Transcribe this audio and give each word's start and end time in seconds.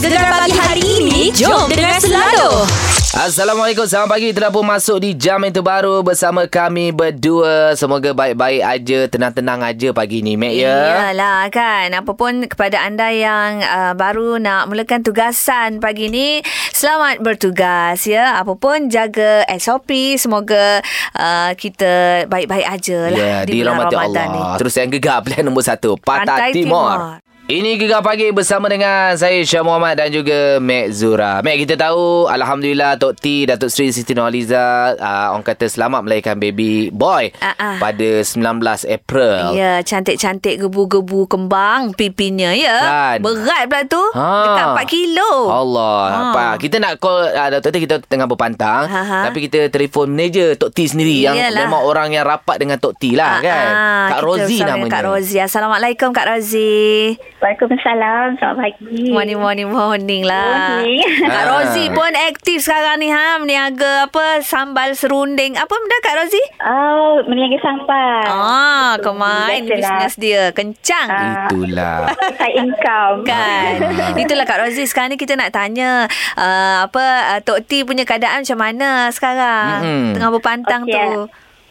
Gegar 0.00 0.32
pagi 0.32 0.56
hari 0.56 0.84
ini 1.04 1.28
Jom 1.36 1.68
dengar 1.68 2.00
selalu 2.00 2.64
Assalamualaikum 3.12 3.84
Selamat 3.84 4.16
pagi 4.16 4.32
Telah 4.32 4.48
pun 4.48 4.64
masuk 4.64 5.04
di 5.04 5.12
jam 5.12 5.44
yang 5.44 5.52
terbaru 5.52 6.00
Bersama 6.00 6.48
kami 6.48 6.88
berdua 6.88 7.76
Semoga 7.76 8.16
baik-baik 8.16 8.64
aja 8.64 9.12
Tenang-tenang 9.12 9.60
aja 9.60 9.92
pagi 9.92 10.24
ni 10.24 10.40
Mek 10.40 10.56
ya 10.56 11.12
Iyalah 11.12 11.52
kan 11.52 11.92
Apa 11.92 12.16
pun 12.16 12.48
kepada 12.48 12.80
anda 12.80 13.12
yang 13.12 13.60
uh, 13.60 13.92
baru 13.92 14.40
nak 14.40 14.72
mulakan 14.72 15.04
tugasan 15.04 15.84
pagi 15.84 16.08
ni 16.08 16.40
Selamat 16.72 17.20
bertugas 17.20 18.00
ya 18.08 18.40
Apa 18.40 18.56
pun 18.56 18.88
jaga 18.88 19.44
SOP 19.60 20.16
Semoga 20.16 20.80
uh, 21.12 21.52
kita 21.60 22.24
baik-baik 22.24 22.64
aja 22.64 22.98
lah 23.12 23.20
Ya, 23.20 23.36
dirahmati 23.44 23.92
Ramadan 24.00 24.28
Allah. 24.32 24.56
Terus 24.56 24.80
yang 24.80 24.88
gegar 24.88 25.20
plan 25.20 25.44
nombor 25.44 25.60
satu. 25.60 26.00
Pantai, 26.00 26.24
Pantai 26.24 26.50
Timur. 26.56 26.88
Timur. 26.88 27.29
Ini 27.50 27.82
Gegar 27.82 27.98
Pagi 27.98 28.30
bersama 28.30 28.70
dengan 28.70 29.18
saya 29.18 29.42
Syah 29.42 29.66
Muhammad 29.66 29.98
dan 29.98 30.14
juga 30.14 30.62
Mek 30.62 30.94
Zura. 30.94 31.42
Mek 31.42 31.66
kita 31.66 31.74
tahu 31.74 32.30
Alhamdulillah 32.30 32.94
Tok 32.94 33.18
T, 33.18 33.42
Datuk 33.42 33.74
Seri 33.74 33.90
Siti 33.90 34.14
Nurhaliza 34.14 34.94
uh, 34.94 35.34
orang 35.34 35.42
kata 35.42 35.66
selamat 35.66 36.06
melahirkan 36.06 36.38
baby 36.38 36.94
boy 36.94 37.34
ah. 37.42 37.74
pada 37.82 38.22
19 38.22 38.38
April. 38.86 39.58
Ya, 39.58 39.82
cantik-cantik 39.82 40.62
gebu-gebu 40.62 41.26
kembang 41.26 41.90
pipinya 41.98 42.54
ya. 42.54 42.78
Kan? 43.18 43.26
Berat 43.26 43.66
pula 43.66 43.82
tu. 43.82 44.02
Ha. 44.14 44.30
Dekat 44.46 44.66
4 44.86 44.94
kilo. 44.94 45.30
Allah. 45.50 45.98
Ha. 46.30 46.54
Kita 46.54 46.78
nak 46.78 47.02
call 47.02 47.34
uh, 47.34 47.50
Dr. 47.58 47.74
T 47.74 47.76
kita 47.82 47.98
tengah 48.06 48.30
berpantang. 48.30 48.86
Ha. 48.86 49.26
Tapi 49.26 49.50
kita 49.50 49.66
telefon 49.74 50.06
manager 50.14 50.54
Tok 50.54 50.70
T 50.70 50.86
sendiri 50.86 51.26
yang 51.26 51.34
Iyalah. 51.34 51.66
memang 51.66 51.82
orang 51.82 52.14
yang 52.14 52.22
rapat 52.22 52.62
dengan 52.62 52.78
Tok 52.78 52.94
T 52.94 53.18
lah 53.18 53.42
Ah, 53.42 53.42
kan. 53.42 53.66
Kak 54.14 54.18
kita 54.22 54.22
Rozi 54.22 54.56
namanya. 54.62 54.92
Kak 54.94 55.02
Rozi. 55.02 55.36
Assalamualaikum 55.42 56.14
Kak 56.14 56.30
Rozi. 56.30 57.18
Waalaikumsalam. 57.40 58.36
Selamat 58.36 58.56
pagi. 58.60 59.08
Morning, 59.08 59.40
morning, 59.40 59.68
morning 59.68 60.22
lah. 60.22 60.76
Morning. 60.76 61.00
Kak 61.24 61.32
Ah. 61.32 61.44
Rozi 61.50 61.88
pun 61.88 62.12
aktif 62.28 62.60
sekarang 62.60 63.00
ni 63.00 63.08
ha. 63.08 63.40
Meniaga 63.40 64.04
apa, 64.04 64.44
sambal 64.44 64.92
serunding. 64.92 65.56
Apa 65.56 65.72
benda 65.72 65.96
Kak 66.00 66.14
Rozi? 66.14 66.42
Oh, 66.60 67.24
meniaga 67.24 67.56
sampah. 67.58 68.20
Ah, 68.28 68.92
kemain 69.00 69.64
bisnes 69.64 70.20
dia. 70.20 70.52
Kencang. 70.52 71.08
Ah. 71.08 71.48
Itulah. 71.48 72.12
Side 72.38 72.56
income. 72.56 73.24
Kan 73.24 73.72
Itulah 74.16 74.44
Kak 74.44 74.60
Rozi 74.60 74.84
Sekarang 74.84 75.12
ni 75.12 75.18
kita 75.18 75.32
nak 75.32 75.50
tanya 75.50 76.04
uh, 76.36 76.84
Apa 76.84 77.04
uh, 77.30 77.40
Tok 77.40 77.64
T 77.64 77.82
punya 77.82 78.04
keadaan 78.04 78.42
macam 78.42 78.58
mana 78.58 79.08
sekarang 79.10 79.80
Mm-mm. 79.80 80.06
Tengah 80.12 80.30
berpantang 80.30 80.82
Okey. 80.84 80.92
tu 80.94 81.08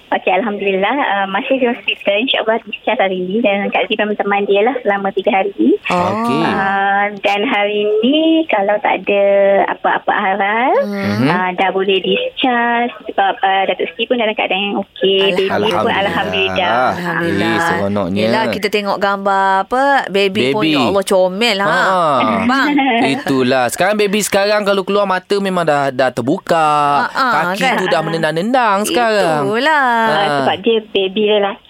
Okey, 0.09 0.33
Alhamdulillah. 0.33 0.95
Uh, 0.97 1.27
masih 1.29 1.55
di 1.55 1.65
hospital. 1.65 2.17
InsyaAllah 2.19 2.57
discharge 2.63 2.97
hari 2.99 3.17
ini. 3.19 3.39
Dan 3.39 3.69
Kak 3.69 3.85
Zee 3.85 3.93
memang 3.95 4.15
teman 4.15 4.41
dia 4.43 4.61
lah 4.61 4.73
selama 4.79 5.13
tiga 5.13 5.31
hari. 5.31 5.77
Oh. 5.87 6.01
Okey. 6.17 6.41
Uh, 6.41 7.05
dan 7.19 7.39
hari 7.43 7.77
ini 7.85 8.17
kalau 8.45 8.73
tak 8.79 9.05
ada 9.05 9.23
apa-apa 9.69 10.09
haral, 10.11 10.71
Mhm. 10.83 11.25
uh, 11.25 11.49
dah 11.53 11.69
boleh 11.69 11.97
discharge. 11.99 12.89
Sebab 13.05 13.33
uh, 13.37 13.61
Datuk 13.65 13.85
Siti 13.91 14.03
pun 14.05 14.17
dalam 14.17 14.33
keadaan 14.33 14.61
yang 14.63 14.75
okey. 14.79 15.19
Baby 15.37 15.45
pun 15.69 15.91
Alhamdulillah. 15.91 16.89
Alhamdulillah. 16.89 17.53
Eh, 17.53 17.67
seronoknya. 17.69 18.19
Yelah 18.19 18.43
kita 18.49 18.67
tengok 18.67 18.97
gambar 18.97 19.47
apa 19.63 19.83
Baby, 20.07 20.49
pun 20.49 20.63
Baby. 20.63 20.73
Ya 20.73 20.81
Allah 20.83 21.05
comel 21.05 21.57
ha. 21.59 21.69
Ha. 21.69 22.45
Bang 22.45 22.69
Itulah. 23.15 23.65
Sekarang 23.69 23.95
baby 23.95 24.19
sekarang 24.19 24.61
kalau 24.63 24.81
keluar 24.81 25.05
mata 25.05 25.37
memang 25.37 25.63
dah 25.63 25.89
dah 25.89 26.09
terbuka. 26.09 26.69
Ha, 26.99 27.07
ha, 27.07 27.25
Kaki 27.51 27.61
kan? 27.61 27.77
tu 27.77 27.85
dah 27.85 28.01
menendang-nendang 28.01 28.77
sekarang. 28.83 29.45
Itulah 29.45 29.98
Uh, 30.01 30.17
Ah. 30.19 30.27
sebab 30.39 30.55
dia 30.61 30.77
baby 30.89 31.23
lelaki 31.27 31.67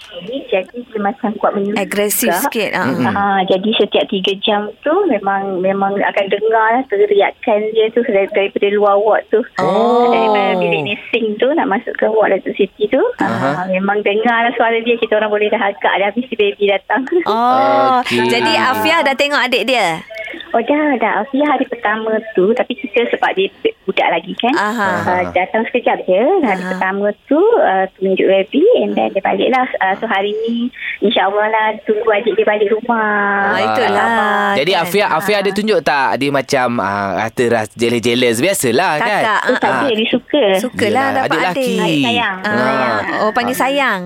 jadi 0.48 0.78
dia 0.84 1.00
macam 1.00 1.30
kuat 1.36 1.52
menyusu 1.54 1.76
Agresif 1.76 2.28
juga. 2.28 2.42
sikit 2.44 2.70
ha. 2.72 2.84
Mm-mm. 2.84 3.06
Ah, 3.10 3.40
jadi 3.44 3.70
setiap 3.76 4.06
tiga 4.08 4.34
jam 4.40 4.62
tu 4.80 4.94
memang 5.06 5.60
memang 5.60 5.96
akan 5.96 6.26
dengar 6.28 6.68
lah 6.72 6.84
teriakan 6.86 7.60
dia 7.72 7.86
tu 7.90 8.02
dari- 8.04 8.30
daripada 8.30 8.68
luar 8.72 8.96
ward 8.98 9.24
tu. 9.28 9.40
Oh. 9.58 10.10
Daripada 10.10 10.58
bilik 10.58 10.82
nursing 10.84 11.26
tu 11.36 11.48
nak 11.52 11.68
masuk 11.68 11.94
ke 11.94 12.06
ward 12.08 12.32
Datuk 12.32 12.54
Siti 12.54 12.86
tu. 12.86 13.02
Aha. 13.18 13.50
Ah, 13.56 13.66
memang 13.68 14.02
dengar 14.02 14.44
lah 14.44 14.54
suara 14.54 14.78
dia. 14.80 14.96
Kita 14.96 15.16
orang 15.16 15.30
boleh 15.30 15.48
dah 15.48 15.62
agak 15.64 15.94
dah 15.94 16.08
habis 16.08 16.26
si 16.26 16.36
baby 16.36 16.68
datang. 16.68 17.06
Oh 17.26 18.02
Okey. 18.02 18.28
Jadi 18.28 18.54
Afia 18.54 19.02
dah 19.02 19.14
tengok 19.14 19.42
adik 19.42 19.64
dia 19.66 20.02
Oh 20.50 20.62
dah, 20.62 20.98
dah. 20.98 21.12
Alfia 21.22 21.46
hari 21.46 21.66
pertama 21.66 22.10
tu. 22.34 22.50
Tapi 22.52 22.74
kita 22.74 23.06
sebab 23.10 23.32
dia 23.34 23.48
budak 23.84 24.10
lagi 24.10 24.34
kan. 24.36 24.54
Aha. 24.54 24.90
Uh, 25.06 25.24
datang 25.32 25.62
sekejap 25.66 26.02
je. 26.04 26.22
Hari 26.42 26.62
Aha. 26.62 26.70
pertama 26.74 27.06
tu 27.26 27.38
uh, 27.38 27.86
tunjuk 27.96 28.26
baby 28.26 28.64
and 28.82 28.94
then 28.94 29.10
dia 29.10 29.22
balik 29.22 29.50
lah. 29.50 29.66
Uh, 29.78 29.94
so 29.96 30.06
hari 30.06 30.34
ni 30.44 30.70
insyaAllah 31.00 31.48
lah 31.48 31.68
tunggu 31.84 32.10
adik 32.10 32.34
dia 32.34 32.46
balik 32.46 32.70
rumah. 32.70 33.54
Ah, 33.54 33.60
itulah. 33.62 34.10
Jadi 34.58 34.72
kan? 34.74 34.82
Afia 34.84 35.06
Afia 35.08 35.38
ada 35.40 35.52
tunjuk 35.52 35.80
tak 35.82 36.18
dia 36.18 36.30
macam 36.30 36.68
ah, 36.78 37.26
kata 37.28 37.44
ras 37.50 37.68
jealous-jealous 37.74 38.38
biasalah 38.40 38.92
kan. 38.98 39.22
Kakak 39.22 39.42
Oh, 39.46 39.56
tak 39.58 39.70
Ah. 39.70 39.82
ada. 39.82 39.90
Dia 39.92 40.08
suka. 40.08 40.44
Sukalah 40.60 40.86
Yelah, 40.90 41.08
dapat 41.14 41.30
adik 41.30 41.50
adik 41.52 42.04
sayang. 42.04 42.38
Ah. 42.42 42.54
Sayang. 42.58 42.98
Oh 43.22 43.32
panggil 43.32 43.56
sayang 43.56 44.02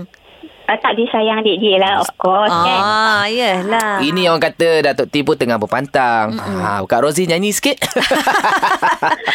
Uh, 0.64 0.80
tak, 0.80 0.96
dia 0.96 1.08
sayang 1.12 1.44
adik 1.44 1.60
dia 1.60 1.76
lah. 1.76 2.00
Of 2.00 2.16
course 2.16 2.48
kan. 2.48 2.80
Ah, 2.80 3.28
yelah. 3.28 4.00
Ini 4.00 4.32
orang 4.32 4.40
kata 4.48 4.80
Datuk 4.80 5.12
T 5.12 5.20
pun 5.28 5.36
tengah 5.36 5.60
berpantang. 5.60 6.40
Ha, 6.40 6.80
Kak 6.88 7.04
Rozi 7.04 7.28
nyanyi 7.28 7.52
sikit. 7.52 7.80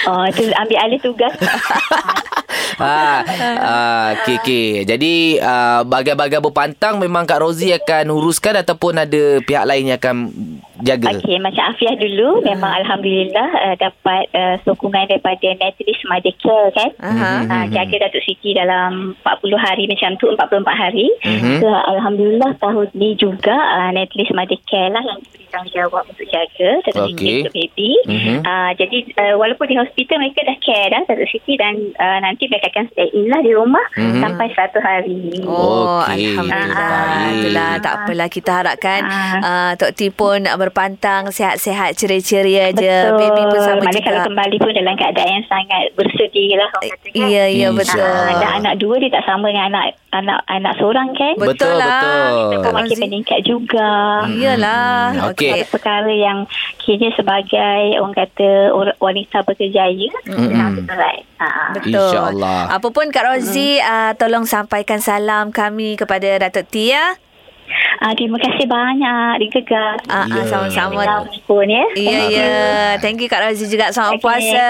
Oh, 0.08 0.24
tu 0.32 0.40
ambil 0.40 0.78
alih 0.88 1.00
tugas. 1.04 1.36
ha, 2.80 3.24
ah, 3.58 4.06
okey 4.22 4.36
okey. 4.42 4.68
Jadi 4.84 5.14
uh, 5.42 5.82
bagai-bagai 5.86 6.42
berpantang 6.42 6.98
memang 7.02 7.26
Kak 7.26 7.42
Rozi 7.42 7.74
akan 7.74 8.10
uruskan 8.12 8.60
ataupun 8.62 8.98
ada 8.98 9.42
pihak 9.42 9.64
lain 9.66 9.92
yang 9.92 9.98
akan 9.98 10.16
jaga. 10.82 11.18
Okey, 11.18 11.38
macam 11.42 11.74
Afiah 11.74 11.96
dulu 11.98 12.42
memang 12.46 12.72
Alhamdulillah 12.84 13.48
uh, 13.50 13.76
dapat 13.78 14.24
uh, 14.34 14.56
sokongan 14.62 15.10
daripada 15.10 15.48
Natalie 15.58 15.98
Mother 16.06 16.34
Care 16.38 16.70
kan. 16.74 16.90
Aha. 17.02 17.32
Uh, 17.46 17.66
jaga 17.74 18.08
Datuk 18.08 18.22
Siti 18.24 18.54
dalam 18.54 19.14
40 19.22 19.58
hari 19.58 19.84
macam 19.90 20.14
tu 20.18 20.30
44 20.30 20.64
hari. 20.82 21.06
Mhm. 21.26 21.54
So 21.62 21.68
Alhamdulillah 21.68 22.50
tahun 22.62 22.88
ni 22.94 23.18
juga 23.18 23.54
uh, 23.54 23.90
Natalie 23.90 24.30
Mother 24.34 24.60
Care 24.66 24.90
lah 24.94 25.02
yang 25.02 25.20
tanggungjawab 25.48 26.04
untuk 26.08 26.26
jaga 26.28 26.70
Datuk 26.86 27.04
Okey. 27.12 27.16
Siti 27.16 27.32
untuk 27.42 27.54
baby. 27.54 27.90
Mhm. 28.06 28.36
Uh, 28.44 28.70
jadi 28.78 28.98
uh, 29.18 29.34
walaupun 29.40 29.66
di 29.68 29.76
hospital 29.76 30.16
mereka 30.22 30.40
dah 30.46 30.58
care 30.62 30.88
dah 30.92 31.02
Datuk 31.08 31.28
Siti 31.30 31.54
dan 31.58 31.74
uh, 31.98 32.18
nanti 32.22 32.47
mereka 32.48 32.68
akan 32.70 32.84
stay 32.90 33.08
in 33.10 33.26
lah 33.26 33.40
di 33.40 33.52
rumah 33.52 33.84
Mhm. 33.94 34.20
sampai 34.20 34.46
satu 34.52 34.78
hari. 34.78 35.20
Oh, 35.42 36.00
Okey, 36.02 36.34
Alhamdulillah. 36.34 37.30
Itulah, 37.30 37.70
tak 37.78 37.92
apalah. 37.98 38.28
Kita 38.28 38.50
harapkan 38.54 39.00
Ah. 39.04 39.38
uh, 39.38 39.72
Tok 39.74 39.92
T 39.92 40.08
pun 40.10 40.40
berpantang, 40.48 41.28
sihat-sihat, 41.28 41.94
ceria-ceria 41.94 42.72
je. 42.72 42.86
Betul. 43.06 43.18
Baby 43.18 43.42
pun 43.46 43.60
sama 43.60 43.80
Mana 43.80 43.98
kalau 43.98 44.18
juga. 44.18 44.26
kembali 44.26 44.56
pun 44.58 44.72
dalam 44.72 44.94
keadaan 44.94 45.30
yang 45.32 45.46
sangat 45.46 45.82
bersedia 45.94 46.54
lah. 46.56 46.68
orang 46.70 46.90
kata 46.90 47.08
kan. 47.08 47.26
Ya, 47.26 47.44
ya, 47.46 47.68
betul. 47.70 47.96
InsyaAllah. 47.96 48.26
Ah, 48.26 48.38
dan 48.38 48.50
anak 48.58 48.74
dua 48.76 48.94
dia 48.96 49.10
tak 49.10 49.24
sama 49.24 49.46
dengan 49.46 49.66
anak 49.70 49.86
anak 50.10 50.38
anak 50.46 50.72
seorang 50.74 51.08
kan. 51.12 51.34
Betul 51.36 51.48
Betul, 51.50 51.74
lah. 51.74 51.90
betul. 51.90 52.32
Kita 52.48 52.58
pun 52.62 52.74
makin 52.78 52.98
meningkat 53.00 53.40
juga. 53.42 53.90
Iyalah. 54.26 54.96
Hmm, 55.10 55.20
okey. 55.28 55.48
Okey. 55.48 55.50
Ada 55.54 55.66
perkara 55.68 56.10
yang 56.10 56.38
kini 56.78 57.08
sebagai 57.12 57.76
orang 57.96 58.14
kata 58.14 58.50
wanita 58.98 59.42
berkejaya 59.42 60.08
Mm-mm. 60.26 60.48
mm 60.48 60.86
berat. 60.86 61.20
Ha. 61.38 61.48
Betul. 61.72 62.12
InsyaAllah. 62.38 62.60
Apa 62.72 62.88
pun 62.88 63.06
Kak 63.10 63.24
Rozi, 63.24 63.78
uh, 63.78 64.12
tolong 64.14 64.46
sampaikan 64.46 65.02
salam 65.02 65.50
kami 65.50 65.98
kepada 65.98 66.38
Datuk 66.38 66.70
T 66.70 66.94
ya. 66.94 67.18
Ah, 67.98 68.14
terima 68.14 68.38
kasih 68.38 68.64
banyak 68.64 69.42
digegar. 69.42 69.98
Ah, 70.08 70.24
Ya. 70.24 70.40
ah, 70.40 70.46
sama-sama. 70.46 71.04
Pun 71.44 71.66
ya. 71.66 71.84
Ya, 71.92 72.20
ya. 72.30 72.52
Thank 72.96 73.20
you 73.20 73.28
Kak 73.28 73.42
Rozi 73.42 73.66
juga. 73.66 73.90
Selamat 73.90 74.16
Okey. 74.16 74.24
puasa. 74.24 74.68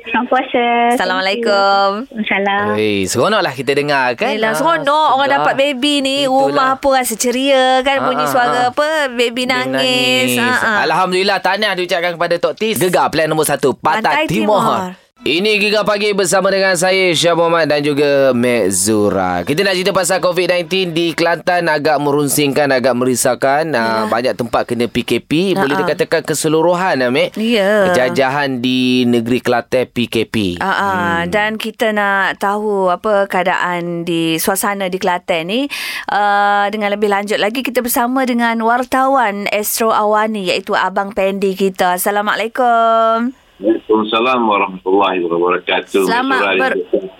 Selamat 0.00 0.28
puasa. 0.30 0.64
Assalamualaikum. 0.96 1.88
Assalamualaikum. 2.08 2.78
Hey, 2.78 3.04
seronoklah 3.04 3.52
kita 3.52 3.72
dengar 3.74 4.14
kan. 4.14 4.32
Yelah, 4.32 4.48
Ah, 4.48 4.56
seronok 4.56 5.08
orang 5.12 5.28
sedap. 5.28 5.38
dapat 5.42 5.54
baby 5.58 5.94
ni. 6.00 6.16
Itulah. 6.24 6.40
Rumah 6.40 6.70
pun 6.78 6.92
rasa 6.94 7.14
ceria 7.18 7.82
kan. 7.82 7.98
Bunyi 8.06 8.24
Ah, 8.24 8.30
suara 8.30 8.58
ah. 8.62 8.70
apa, 8.70 8.86
baby 9.10 9.42
Dia 9.42 9.52
nangis. 9.58 10.38
Ah, 10.38 10.56
ah. 10.56 10.76
Alhamdulillah 10.86 11.38
tahniah 11.42 11.74
diucapkan 11.74 12.16
kepada 12.16 12.34
Tok 12.38 12.54
Tis. 12.56 12.78
Gegar 12.78 13.10
plan 13.10 13.26
nombor 13.26 13.44
satu 13.44 13.74
Pantai, 13.74 14.24
Pantai 14.24 14.24
Timur. 14.24 14.56
Timur. 14.56 15.07
Ini 15.26 15.58
Gegar 15.58 15.82
Pagi 15.82 16.14
bersama 16.14 16.46
dengan 16.46 16.78
saya 16.78 17.10
Syah 17.10 17.34
Muhammad 17.34 17.66
dan 17.66 17.82
juga 17.82 18.30
Mek 18.30 18.70
Zura. 18.70 19.42
Kita 19.42 19.66
nak 19.66 19.74
cerita 19.74 19.90
pasal 19.90 20.22
COVID-19 20.22 20.94
di 20.94 21.10
Kelantan 21.10 21.66
agak 21.66 21.98
merunsingkan, 21.98 22.70
agak 22.70 22.94
merisaukan. 22.94 23.66
Yeah. 23.66 24.06
banyak 24.06 24.38
tempat 24.38 24.70
kena 24.70 24.86
PKP. 24.86 25.58
Boleh 25.58 25.74
Ya. 25.74 25.74
Ah, 25.74 25.74
ah. 25.74 25.80
dikatakan 25.82 26.22
keseluruhan 26.22 27.02
ah, 27.02 27.10
Mek. 27.10 27.34
Ya. 27.34 27.90
Penjajahan 27.90 28.62
di 28.62 29.10
negeri 29.10 29.42
Kelantan 29.42 29.90
PKP. 29.90 30.62
Ah. 30.62 31.26
Hmm. 31.26 31.34
Dan 31.34 31.58
kita 31.58 31.90
nak 31.90 32.38
tahu 32.38 32.86
apa 32.86 33.26
keadaan 33.26 34.06
di 34.06 34.38
suasana 34.38 34.86
di 34.86 35.02
Kelantan 35.02 35.50
ni. 35.50 35.66
Uh, 36.06 36.70
dengan 36.70 36.94
lebih 36.94 37.10
lanjut 37.10 37.42
lagi 37.42 37.66
kita 37.66 37.82
bersama 37.82 38.22
dengan 38.22 38.54
wartawan 38.62 39.50
Astro 39.50 39.90
Awani 39.90 40.46
iaitu 40.46 40.78
Abang 40.78 41.10
Pendi 41.10 41.58
kita. 41.58 41.98
Assalamualaikum. 41.98 43.47
Waalaikumsalam 43.58 44.38
warahmatullahi 44.40 45.18
wabarakatuh. 45.20 46.06
Selamat 46.06 46.40
ber. 46.54 46.72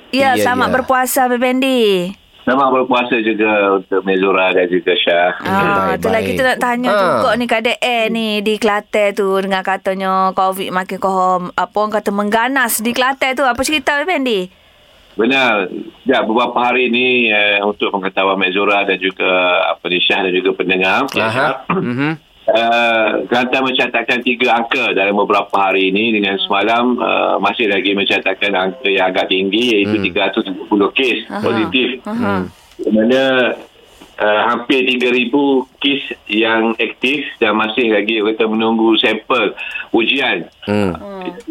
Ya, 0.08 0.32
Ya, 0.32 0.40
selamat 0.40 0.69
ya. 0.69 0.75
berpuasa 0.79 1.19
Abang 1.26 1.43
Pendi. 1.43 2.14
Selamat 2.40 2.69
berpuasa 2.73 3.20
juga 3.20 3.50
untuk 3.76 4.00
Mezura 4.02 4.56
dan 4.56 4.64
juga 4.67 4.96
Syah. 4.96 5.37
Ah, 5.38 5.93
Baik, 5.93 6.00
tu 6.00 6.08
lagi 6.08 6.32
kita 6.32 6.43
nak 6.46 6.58
tanya 6.58 6.88
Ah. 6.88 6.96
juga 6.96 7.29
ni 7.37 7.44
keadaan 7.44 7.76
air 7.79 8.06
ni 8.08 8.40
di 8.40 8.56
Kelantan 8.56 9.12
tu 9.12 9.29
dengan 9.37 9.61
katanya 9.61 10.32
COVID 10.32 10.73
makin 10.73 10.96
kohom 10.96 11.43
apa 11.52 11.75
orang 11.76 11.93
kata 11.93 12.08
mengganas 12.08 12.81
di 12.81 12.96
Kelantan 12.96 13.35
tu. 13.35 13.44
Apa 13.44 13.61
cerita 13.61 14.00
Fendi? 14.00 14.49
Benar. 15.12 15.69
Ya, 16.06 16.23
beberapa 16.23 16.55
hari 16.56 16.88
ini 16.88 17.29
uh, 17.29 17.67
untuk 17.67 17.90
pengetahuan 17.90 18.38
Mezura 18.38 18.87
dan 18.87 18.96
juga 18.96 19.29
apa 19.69 19.85
ni 19.85 19.99
Syah 19.99 20.23
dan 20.23 20.32
juga 20.32 20.55
pendengar. 20.55 21.05
Aha. 21.11 21.67
Mhm. 21.69 22.28
Uh, 22.49 23.29
Kelantan 23.29 23.61
mencatatkan 23.61 24.25
tiga 24.25 24.56
angka 24.56 24.97
dalam 24.97 25.21
beberapa 25.21 25.53
hari 25.53 25.93
ini 25.93 26.17
dengan 26.17 26.41
semalam 26.41 26.97
uh, 26.97 27.37
masih 27.45 27.69
lagi 27.69 27.93
mencatatkan 27.93 28.56
angka 28.56 28.89
yang 28.89 29.12
agak 29.12 29.29
tinggi 29.29 29.77
iaitu 29.77 30.00
370 30.00 30.97
kes 30.97 31.19
positif. 31.45 32.00
Aha. 32.09 32.49
Di 32.81 32.89
mana 32.89 33.53
uh, 34.17 34.41
hampir 34.49 34.81
3,000 34.81 35.29
kes 35.77 36.03
yang 36.33 36.73
aktif 36.81 37.29
dan 37.37 37.53
masih 37.53 37.93
lagi 37.93 38.17
kita 38.25 38.45
menunggu 38.49 38.97
sampel 38.97 39.53
ujian. 39.93 40.49
Hmm. 40.65 40.97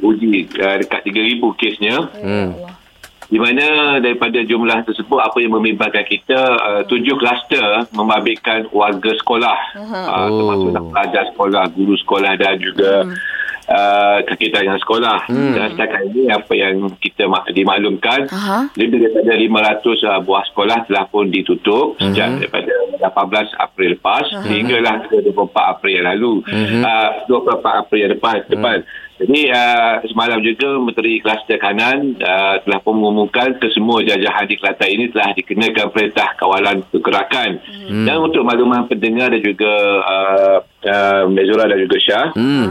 Uji 0.01 0.49
uh, 0.57 0.81
dekat 0.81 1.01
3,000 1.13 1.61
kesnya. 1.61 1.95
Hmm. 2.17 2.76
Di 3.27 3.35
mana 3.35 3.65
daripada 3.97 4.39
jumlah 4.39 4.83
tersebut 4.83 5.19
apa 5.19 5.35
yang 5.37 5.51
membimbangkan 5.53 6.03
kita 6.03 6.39
uh, 6.57 6.81
tujuh 6.83 7.15
kluster 7.15 7.65
membabitkan 7.91 8.71
warga 8.71 9.11
sekolah 9.13 9.57
uh, 9.75 10.27
termasuk 10.29 10.69
Oh. 10.69 10.87
pelajar 10.89 11.23
sekolah, 11.27 11.63
guru 11.69 11.95
sekolah 11.97 12.31
dan 12.35 12.55
juga 12.55 13.03
uh, 13.67 14.17
kaki 14.23 14.47
tangan 14.49 14.79
sekolah. 14.79 15.27
Dan 15.27 15.67
setakat 15.69 16.01
ini 16.07 16.29
apa 16.29 16.53
yang 16.53 16.75
kita 16.97 17.25
mak- 17.25 17.51
dimaklumkan 17.51 18.27
Aha. 18.29 18.71
lebih 18.73 19.01
daripada 19.01 19.33
500 19.33 19.83
uh, 20.05 20.19
buah 20.21 20.43
sekolah 20.47 20.77
telah 20.85 21.05
pun 21.05 21.27
ditutup 21.27 21.99
sejak 21.99 22.39
daripada 22.39 22.71
18 22.97 23.11
April 23.59 23.89
lepas 23.93 24.23
sehinggalah 24.41 25.03
ke 25.05 25.19
24 25.21 25.35
April 25.69 25.91
yang 25.93 26.07
lalu. 26.07 26.33
Uh, 26.79 27.09
24 27.27 27.81
April 27.81 27.99
yang 28.01 28.11
depan. 28.13 28.37
depan. 28.47 28.77
Jadi 29.17 29.49
uh, 29.49 29.97
semalam 30.05 30.37
juga 30.45 30.77
Menteri 30.77 31.17
Kluster 31.17 31.57
Kanan 31.57 32.21
uh, 32.21 32.61
telah 32.61 32.79
mengumumkan 32.85 33.57
kesemua 33.57 34.05
jajahan 34.05 34.45
di 34.45 34.55
Kelantan 34.61 34.89
ini 34.93 35.09
telah 35.09 35.33
dikenakan 35.33 35.89
perintah 35.89 36.37
kawalan 36.37 36.85
pergerakan. 36.93 37.57
Hmm. 37.65 38.05
Dan 38.05 38.21
untuk 38.21 38.45
makluman 38.45 38.85
pendengar 38.85 39.33
dan 39.33 39.41
juga 39.41 39.73
ah, 40.05 40.13
uh, 40.13 40.57
uh, 40.85 41.23
Mezura 41.33 41.65
dan 41.65 41.81
juga 41.81 41.97
Syah, 41.97 42.27
hmm 42.37 42.65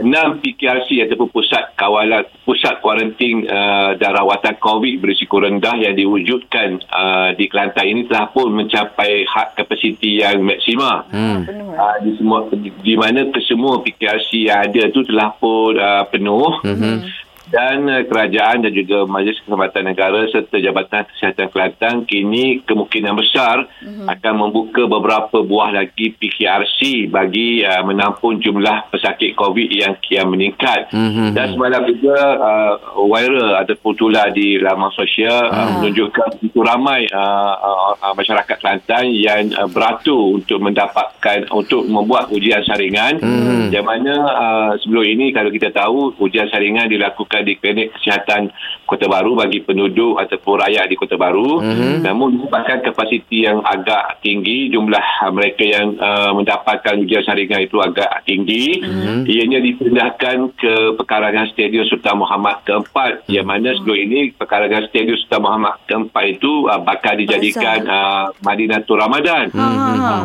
enam 0.00 0.38
PKRC 0.40 1.08
ataupun 1.08 1.28
pusat 1.32 1.72
kawalan 1.74 2.24
pusat 2.44 2.78
kuarantin 2.84 3.44
uh, 3.48 3.96
dan 3.96 4.14
rawatan 4.14 4.56
COVID 4.60 5.02
berisiko 5.02 5.40
rendah 5.40 5.76
yang 5.76 5.94
diwujudkan 5.96 6.80
uh, 6.90 7.30
di 7.34 7.48
Kelantan 7.48 7.86
ini 7.88 8.02
telah 8.06 8.30
pun 8.30 8.52
mencapai 8.52 9.24
hak 9.26 9.56
kapasiti 9.58 10.20
yang 10.20 10.44
maksima 10.44 11.08
hmm. 11.10 11.38
uh, 11.76 11.96
di 12.04 12.10
semua 12.18 12.46
di, 12.52 12.70
di 12.82 12.94
mana 12.94 13.28
kesemua 13.32 13.80
PKRC 13.80 14.30
yang 14.48 14.68
ada 14.68 14.82
tu 14.92 15.00
telah 15.04 15.30
pun 15.36 15.76
uh, 15.76 16.04
penuh 16.08 16.48
Hmm. 16.66 17.02
Dan 17.50 17.86
uh, 17.86 18.02
kerajaan 18.06 18.66
dan 18.66 18.72
juga 18.74 19.06
Majlis 19.06 19.38
Kehormatan 19.44 19.86
Negara 19.86 20.26
serta 20.30 20.56
Jabatan 20.58 21.06
Kesihatan 21.10 21.48
Kelantan 21.50 21.94
kini 22.08 22.62
kemungkinan 22.66 23.14
besar 23.14 23.66
mm-hmm. 23.82 24.06
akan 24.10 24.34
membuka 24.34 24.82
beberapa 24.88 25.42
buah 25.42 25.70
lagi 25.74 26.14
PKRC 26.16 27.10
bagi 27.10 27.62
uh, 27.62 27.82
menampung 27.86 28.40
jumlah 28.40 28.90
pesakit 28.90 29.36
COVID 29.36 29.68
yang 29.68 29.94
kian 30.02 30.30
meningkat. 30.30 30.90
Mhm. 30.90 31.36
Dan 31.36 31.52
semalam 31.52 31.82
juga 31.84 32.16
uh, 32.40 32.74
viral 32.96 33.62
ataupun 33.62 33.92
tular 33.94 34.32
di 34.32 34.58
laman 34.58 34.90
sosial 34.96 35.52
uh, 35.52 35.68
menunjukkan 35.78 36.40
begitu 36.40 36.60
ramai 36.64 37.06
uh, 37.12 37.54
uh, 37.56 37.94
uh, 38.00 38.14
masyarakat 38.16 38.56
Kelantan 38.56 39.12
yang 39.12 39.52
uh, 39.54 39.68
beratur 39.68 40.40
untuk 40.40 40.58
mendapatkan 40.62 41.46
untuk 41.52 41.84
membuat 41.86 42.32
ujian 42.32 42.64
saringan 42.64 43.18
Mhm. 43.20 43.74
yang 43.74 43.84
mana 43.84 44.14
uh, 44.32 44.70
sebelum 44.80 45.04
ini 45.04 45.34
kalau 45.34 45.50
kita 45.52 45.68
tahu 45.74 46.16
ujian 46.22 46.48
saringan 46.48 46.88
dilakukan 46.88 47.35
di 47.42 47.56
klinik 47.56 47.92
kesihatan 47.92 48.48
Kota 48.86 49.04
Baru 49.04 49.34
bagi 49.34 49.60
penduduk 49.60 50.14
ataupun 50.16 50.62
rakyat 50.62 50.86
di 50.86 50.94
Kota 50.94 51.16
Baru 51.16 51.58
Mhm. 51.58 52.06
namun 52.06 52.38
disebabkan 52.38 52.80
kapasiti 52.80 53.42
yang 53.42 53.60
agak 53.60 54.20
tinggi 54.20 54.70
jumlah 54.70 55.02
uh, 55.26 55.32
mereka 55.32 55.62
yang 55.62 55.96
uh, 55.96 56.30
mendapatkan 56.30 56.94
ujian 56.96 57.20
saringan 57.20 57.60
itu 57.60 57.76
agak 57.78 58.22
tinggi 58.22 58.78
Mhm. 58.80 59.26
ianya 59.26 59.58
dipindahkan 59.58 60.36
ke 60.54 60.74
pekarangan 60.94 61.50
Stadium 61.50 61.82
Sultan 61.86 62.16
Muhammad 62.16 62.62
keempat 62.62 63.26
yang 63.26 63.44
mana 63.44 63.74
sebelum 63.74 63.98
ini 63.98 64.18
pekarangan 64.32 64.86
Stadium 64.86 65.18
Sultan 65.18 65.42
Muhammad 65.42 65.74
keempat 65.84 66.24
itu 66.30 66.66
uh, 66.66 66.78
bakal 66.78 67.16
dijadikan 67.16 67.82
uh, 67.84 68.30
Madinatul 68.40 68.96
Ramadan 68.96 69.50
Ha. 69.50 69.66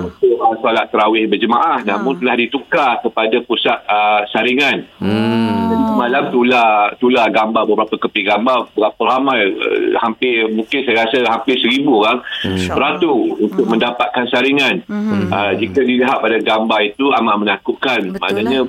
untuk 0.03 0.37
uh, 0.37 0.55
solat 0.59 0.89
tarawih 0.89 1.25
berjemaah 1.25 1.81
namun 1.81 2.17
telah 2.17 2.35
ditukar 2.35 3.01
kepada 3.01 3.41
pusat 3.41 3.79
uh, 3.85 4.21
saringan 4.29 4.85
Hmm. 5.01 5.49
Semalam 5.91 6.31
tular 6.31 6.95
tular 7.01 7.27
gambar 7.33 7.65
beberapa 7.65 7.97
keping 7.97 8.29
gambar 8.29 8.69
berapa 8.77 9.01
ramai 9.01 9.49
uh, 9.49 9.97
hampir 9.97 10.45
mungkin 10.53 10.85
saya 10.85 11.09
rasa 11.09 11.25
hampir 11.25 11.57
seribu 11.57 12.05
orang 12.05 12.21
beratur 12.69 13.41
untuk 13.41 13.65
mendapatkan 13.65 14.29
saringan. 14.29 14.85
Uh, 14.85 15.57
jika 15.57 15.81
dilihat 15.81 16.21
pada 16.21 16.37
gambar 16.37 16.79
itu 16.85 17.09
amat 17.09 17.35
menakutkan. 17.41 18.13
Betul 18.13 18.21
maknanya 18.21 18.59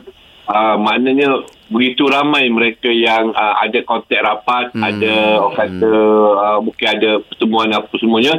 uh, 0.47 0.77
maknanya 0.79 1.45
begitu 1.73 2.05
ramai 2.05 2.53
mereka 2.53 2.93
yang 2.93 3.33
uh, 3.33 3.57
ada 3.57 3.81
kontak 3.89 4.21
rapat, 4.21 4.77
ada 4.77 5.41
orang 5.41 5.57
kata 5.57 5.93
uh, 6.37 6.59
mungkin 6.61 6.85
ada 6.85 7.11
pertemuan 7.25 7.73
apa 7.73 7.89
semuanya 7.97 8.35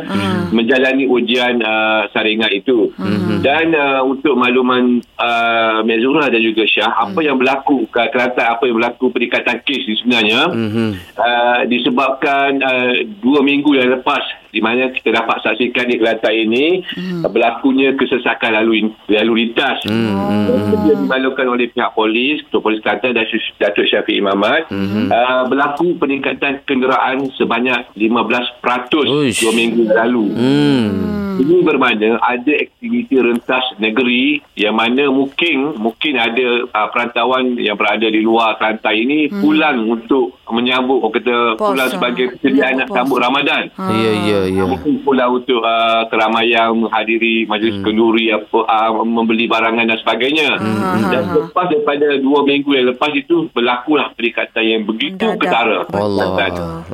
menjalani 0.53 1.09
ujian 1.09 1.57
uh, 1.65 2.05
saringan 2.13 2.53
itu. 2.53 2.93
Dan 3.41 3.73
uh, 3.73 4.05
untuk 4.05 4.37
makluman 4.37 5.01
uh, 5.17 5.81
Mezura 5.81 6.29
dan 6.29 6.45
juga 6.45 6.61
Syah, 6.69 6.93
apa 6.93 7.25
yang 7.25 7.41
berlaku 7.41 7.89
ke 7.89 8.05
Kelantan, 8.13 8.53
apa 8.53 8.63
yang 8.69 8.77
berlaku 8.77 9.09
peningkatan 9.09 9.65
kes 9.65 9.81
ni 9.89 9.95
sebenarnya 9.97 10.41
Mhm. 10.53 10.89
uh, 11.17 11.59
disebabkan 11.65 12.61
uh, 12.61 12.93
dua 13.17 13.41
minggu 13.41 13.73
yang 13.73 13.97
lepas 13.97 14.21
di 14.53 14.61
mana 14.61 14.93
kita 14.93 15.09
dapat 15.09 15.41
saksikan 15.41 15.89
di 15.89 15.97
Kelantan 15.97 16.33
ini 16.37 16.85
uh, 17.25 17.25
berlakunya 17.25 17.97
kesesakan 17.97 18.53
lalu 18.53 18.93
lalu 19.09 19.33
lintas. 19.49 19.81
Dan 19.89 20.59
Sedia 20.69 20.93
dimaklumkan 20.93 21.49
oleh 21.49 21.73
pihak 21.73 21.97
polis, 21.97 22.45
Ketua 22.45 22.61
Polis 22.61 22.79
Kelantan 22.85 23.17
dan 23.17 23.25
Datuk 23.57 23.85
Syafiq 23.89 24.21
Imamat, 24.21 24.69
uh, 24.69 25.43
berlaku 25.49 25.97
peningkatan 25.97 26.61
kenderaan 26.69 27.33
sebanyak 27.33 27.89
15% 27.97 29.09
Uish. 29.09 29.41
dua 29.41 29.51
minggu 29.57 29.89
yang 29.89 29.97
lalu. 30.05 30.25
Hmm. 30.37 30.87
Ini 31.33 31.65
bermakna 31.65 32.21
ada 32.21 32.53
aktiviti 32.53 33.17
rentas 33.17 33.65
negeri 33.81 34.37
yang 34.53 34.77
mana 34.77 35.09
mungkin 35.09 35.73
mungkin 35.81 36.13
ada 36.21 36.69
uh, 36.69 36.87
perantauan 36.93 37.57
yang 37.57 37.73
berada 37.73 38.05
di 38.05 38.21
luar 38.21 38.61
Kelantan 38.61 38.93
ini 38.93 39.33
hmm. 39.33 39.41
pulang 39.41 39.81
untuk 39.89 40.37
menyambut 40.53 41.01
orang 41.01 41.13
kata 41.17 41.35
pulang 41.57 41.89
sebagai 41.89 42.25
persediaan 42.37 42.85
nak 42.85 42.87
Puasa. 42.91 42.97
sambut 43.01 43.17
Ramadan. 43.17 43.63
Ya, 43.73 44.11
ya, 44.13 44.39
ya. 44.47 44.63
Mungkin 44.67 45.03
pulang 45.03 45.31
untuk 45.39 45.61
uh, 45.61 46.07
keramaian 46.07 46.73
menghadiri 46.75 47.45
majlis 47.45 47.79
hmm. 47.79 47.85
kenduri 47.85 48.25
apa 48.31 48.59
uh, 48.63 48.91
membeli 49.03 49.45
barangan 49.45 49.85
dan 49.87 49.97
sebagainya. 49.99 50.57
Hmm. 50.57 51.11
Dan 51.11 51.23
lepas 51.33 51.69
daripada 51.69 52.17
dua 52.19 52.39
minggu 52.43 52.69
yang 52.75 52.87
lepas 52.95 53.11
itu 53.15 53.47
berlakulah 53.51 54.11
peningkatan 54.17 54.63
yang 54.63 54.83
begitu 54.83 55.23
Mendadak. 55.23 55.41
ketara. 55.41 55.79
Allah. 55.93 56.27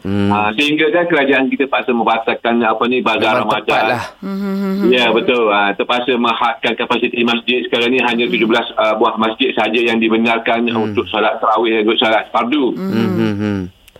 Hmm. 0.03 0.29
Ah, 0.31 0.49
sehingga 0.55 0.89
kan 0.93 1.05
kerajaan 1.09 1.49
kita 1.51 1.65
paksa 1.67 1.91
membatalkan 1.91 2.61
apa 2.63 2.83
ni 2.87 3.01
bazar 3.01 3.43
Ramadan. 3.43 3.83
lah. 3.95 4.03
Ya 4.89 5.11
betul. 5.11 5.49
Ha, 5.49 5.73
terpaksa 5.75 6.15
menghadkan 6.15 6.73
kapasiti 6.77 7.21
masjid 7.25 7.65
sekarang 7.67 7.93
ni 7.93 7.99
hanya 8.01 8.25
17 8.25 8.45
uh, 8.45 8.95
buah 8.97 9.15
masjid 9.17 9.51
saja 9.53 9.79
yang 9.79 9.97
dibenarkan 9.97 10.69
hmm. 10.69 10.77
untuk 10.77 11.05
solat 11.09 11.37
tarawih 11.41 11.83
dan 11.83 11.95
solat 11.97 12.23
fardu. 12.29 12.75
Hmm. 12.75 13.09
Hmm. 13.39 13.59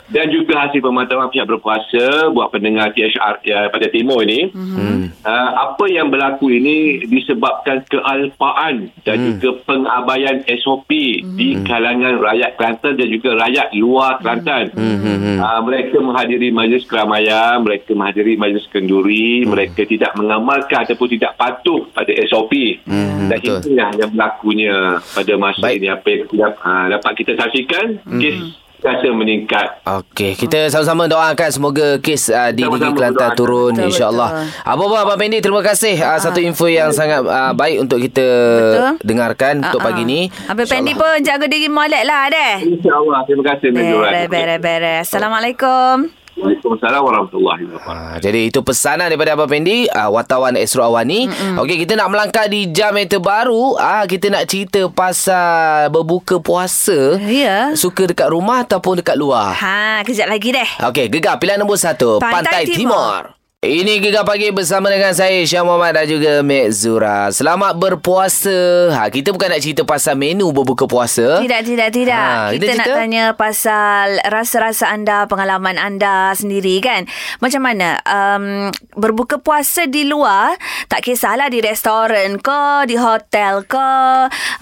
Dan 0.09 0.25
juga 0.29 0.65
hasil 0.65 0.81
pemantauan 0.81 1.29
pihak 1.29 1.45
berkuasa 1.45 2.33
buat 2.33 2.49
pendengar 2.49 2.89
THR 2.91 3.45
ya, 3.45 3.69
pada 3.69 3.87
timur 3.87 4.25
ini. 4.25 4.49
Hmm. 4.49 5.13
Uh, 5.21 5.49
apa 5.69 5.85
yang 5.85 6.09
berlaku 6.09 6.49
ini 6.49 7.05
disebabkan 7.05 7.85
kealpaan 7.85 8.89
dan 9.03 9.17
Hmm. 9.19 9.37
juga 9.37 9.61
pengabaian 9.63 10.41
SOP 10.47 10.89
di 11.35 11.47
kalangan 11.61 12.17
rakyat 12.17 12.57
Kelantan 12.57 12.97
dan 12.97 13.07
juga 13.07 13.37
rakyat 13.37 13.67
luar 13.73 14.17
Kelantan. 14.17 14.73
Hmm. 14.73 14.97
Hmm. 14.97 15.37
Uh, 15.37 15.59
mereka 15.61 15.97
menghadiri 15.99 16.49
majlis 16.49 16.83
keramaian, 16.83 17.61
mereka 17.61 17.93
menghadiri 17.93 18.33
majlis 18.33 18.65
kenduri, 18.67 19.45
Hmm. 19.45 19.53
mereka 19.53 19.85
tidak 19.85 20.11
mengamalkan 20.15 20.83
ataupun 20.83 21.07
tidak 21.11 21.37
patuh 21.37 21.85
pada 21.91 22.09
SOP. 22.25 22.81
Hmm, 22.83 23.29
Dan 23.29 23.37
betul. 23.37 23.57
itulah 23.61 23.89
yang 23.93 24.09
berlakunya 24.09 24.75
pada 25.05 25.33
masa 25.37 25.61
Baik. 25.61 25.77
ini 25.77 25.87
apa 25.87 26.07
yang 26.09 26.21
uh, 26.57 26.85
dapat 26.89 27.11
kita 27.13 27.31
saksikan 27.35 27.85
kes 28.17 28.37
rasa 28.79 29.07
meningkat. 29.09 29.67
Okey, 29.83 30.35
kita 30.35 30.67
sama-sama 30.67 31.05
doakan 31.05 31.49
semoga 31.49 31.87
kes 31.97 32.27
uh, 32.27 32.49
di 32.49 32.61
Sama-sama 32.61 32.75
negeri 32.79 32.91
Kelantan 32.95 33.19
doakan. 33.25 33.37
turun 33.37 33.73
insya-Allah. 33.77 34.29
Apa 34.61 34.81
apa 34.81 34.95
Abang 35.01 35.17
Pendi 35.17 35.37
terima 35.37 35.59
kasih 35.59 35.95
uh, 35.97 36.17
satu 36.17 36.39
info 36.39 36.65
yang 36.65 36.89
sangat 36.89 37.21
uh, 37.21 37.51
baik 37.51 37.81
untuk 37.81 37.99
kita 37.99 38.27
Betul. 38.57 38.91
dengarkan 39.03 39.53
untuk 39.61 39.79
Ah, 39.79 39.85
pagi 39.85 40.03
ah. 40.03 40.07
ni. 40.07 40.21
Habis 40.45 40.65
Pendi 40.67 40.93
pun 40.93 41.15
jaga 41.19 41.45
diri 41.45 41.67
molek 41.67 42.03
lah 42.03 42.27
deh. 42.27 42.53
InsyaAllah. 42.69 43.19
Terima 43.23 43.43
kasih. 43.45 43.67
Menjual. 43.69 44.03
Beres, 44.05 44.27
beres, 44.27 44.59
beres. 44.59 45.05
Assalamualaikum. 45.05 46.09
Waalaikumsalam 46.39 47.01
warahmatullahi 47.01 47.63
wabarakatuh. 47.67 48.15
Ha, 48.15 48.19
jadi 48.19 48.39
itu 48.47 48.59
pesanan 48.59 49.07
daripada 49.07 49.33
Abang 49.33 49.47
Pendi 49.47 49.85
uh, 49.85 50.07
Wartawan 50.07 50.55
Astro 50.55 50.81
Awani 50.81 51.27
Okey 51.57 51.83
kita 51.83 51.93
nak 51.93 52.09
melangkah 52.09 52.45
di 52.45 52.67
jam 52.67 52.93
yang 52.93 53.05
terbaru 53.05 53.75
ah 53.75 54.03
Kita 54.03 54.27
nak 54.27 54.45
cerita 54.45 54.87
pasal 54.87 55.89
berbuka 55.89 56.39
puasa 56.39 57.19
Ya. 57.21 57.73
Suka 57.73 58.05
dekat 58.05 58.27
rumah 58.27 58.63
ataupun 58.63 58.99
dekat 58.99 59.15
luar 59.15 59.51
Ha, 59.53 60.01
kejap 60.01 60.27
lagi 60.27 60.49
deh. 60.49 60.69
Okey 60.81 61.07
gegar 61.07 61.35
pilihan 61.37 61.57
nombor 61.57 61.75
satu 61.75 62.17
Pantai 62.17 62.63
Pantai, 62.63 62.63
Timur. 62.67 62.95
Timur. 63.19 63.38
Ini 63.59 63.99
Gegar 63.99 64.23
Pagi 64.23 64.55
bersama 64.55 64.87
dengan 64.87 65.11
saya 65.11 65.43
Syah 65.43 65.67
Muhammad 65.67 65.91
dan 65.91 66.07
juga 66.07 66.39
Mek 66.39 66.71
Zura. 66.71 67.27
Selamat 67.27 67.75
berpuasa. 67.75 68.87
Ha, 68.87 69.11
kita 69.11 69.35
bukan 69.35 69.51
nak 69.51 69.59
cerita 69.59 69.83
pasal 69.83 70.15
menu 70.15 70.47
berbuka 70.55 70.87
puasa. 70.87 71.43
Tidak, 71.43 71.67
tidak, 71.67 71.91
tidak. 71.91 72.15
Ha, 72.15 72.55
kita 72.55 72.63
kita 72.63 72.73
nak 72.79 72.87
tanya 72.87 73.23
pasal 73.35 74.23
rasa-rasa 74.31 74.87
anda, 74.87 75.27
pengalaman 75.27 75.75
anda 75.75 76.31
sendiri 76.39 76.79
kan. 76.79 77.03
Macam 77.43 77.67
mana? 77.67 77.99
Um, 78.07 78.71
berbuka 78.95 79.43
puasa 79.43 79.91
di 79.91 80.07
luar, 80.07 80.55
tak 80.87 81.03
kisahlah 81.03 81.51
di 81.51 81.59
restoran 81.59 82.39
ke, 82.39 82.87
di 82.87 82.95
hotel 82.95 83.67
ke, 83.67 83.91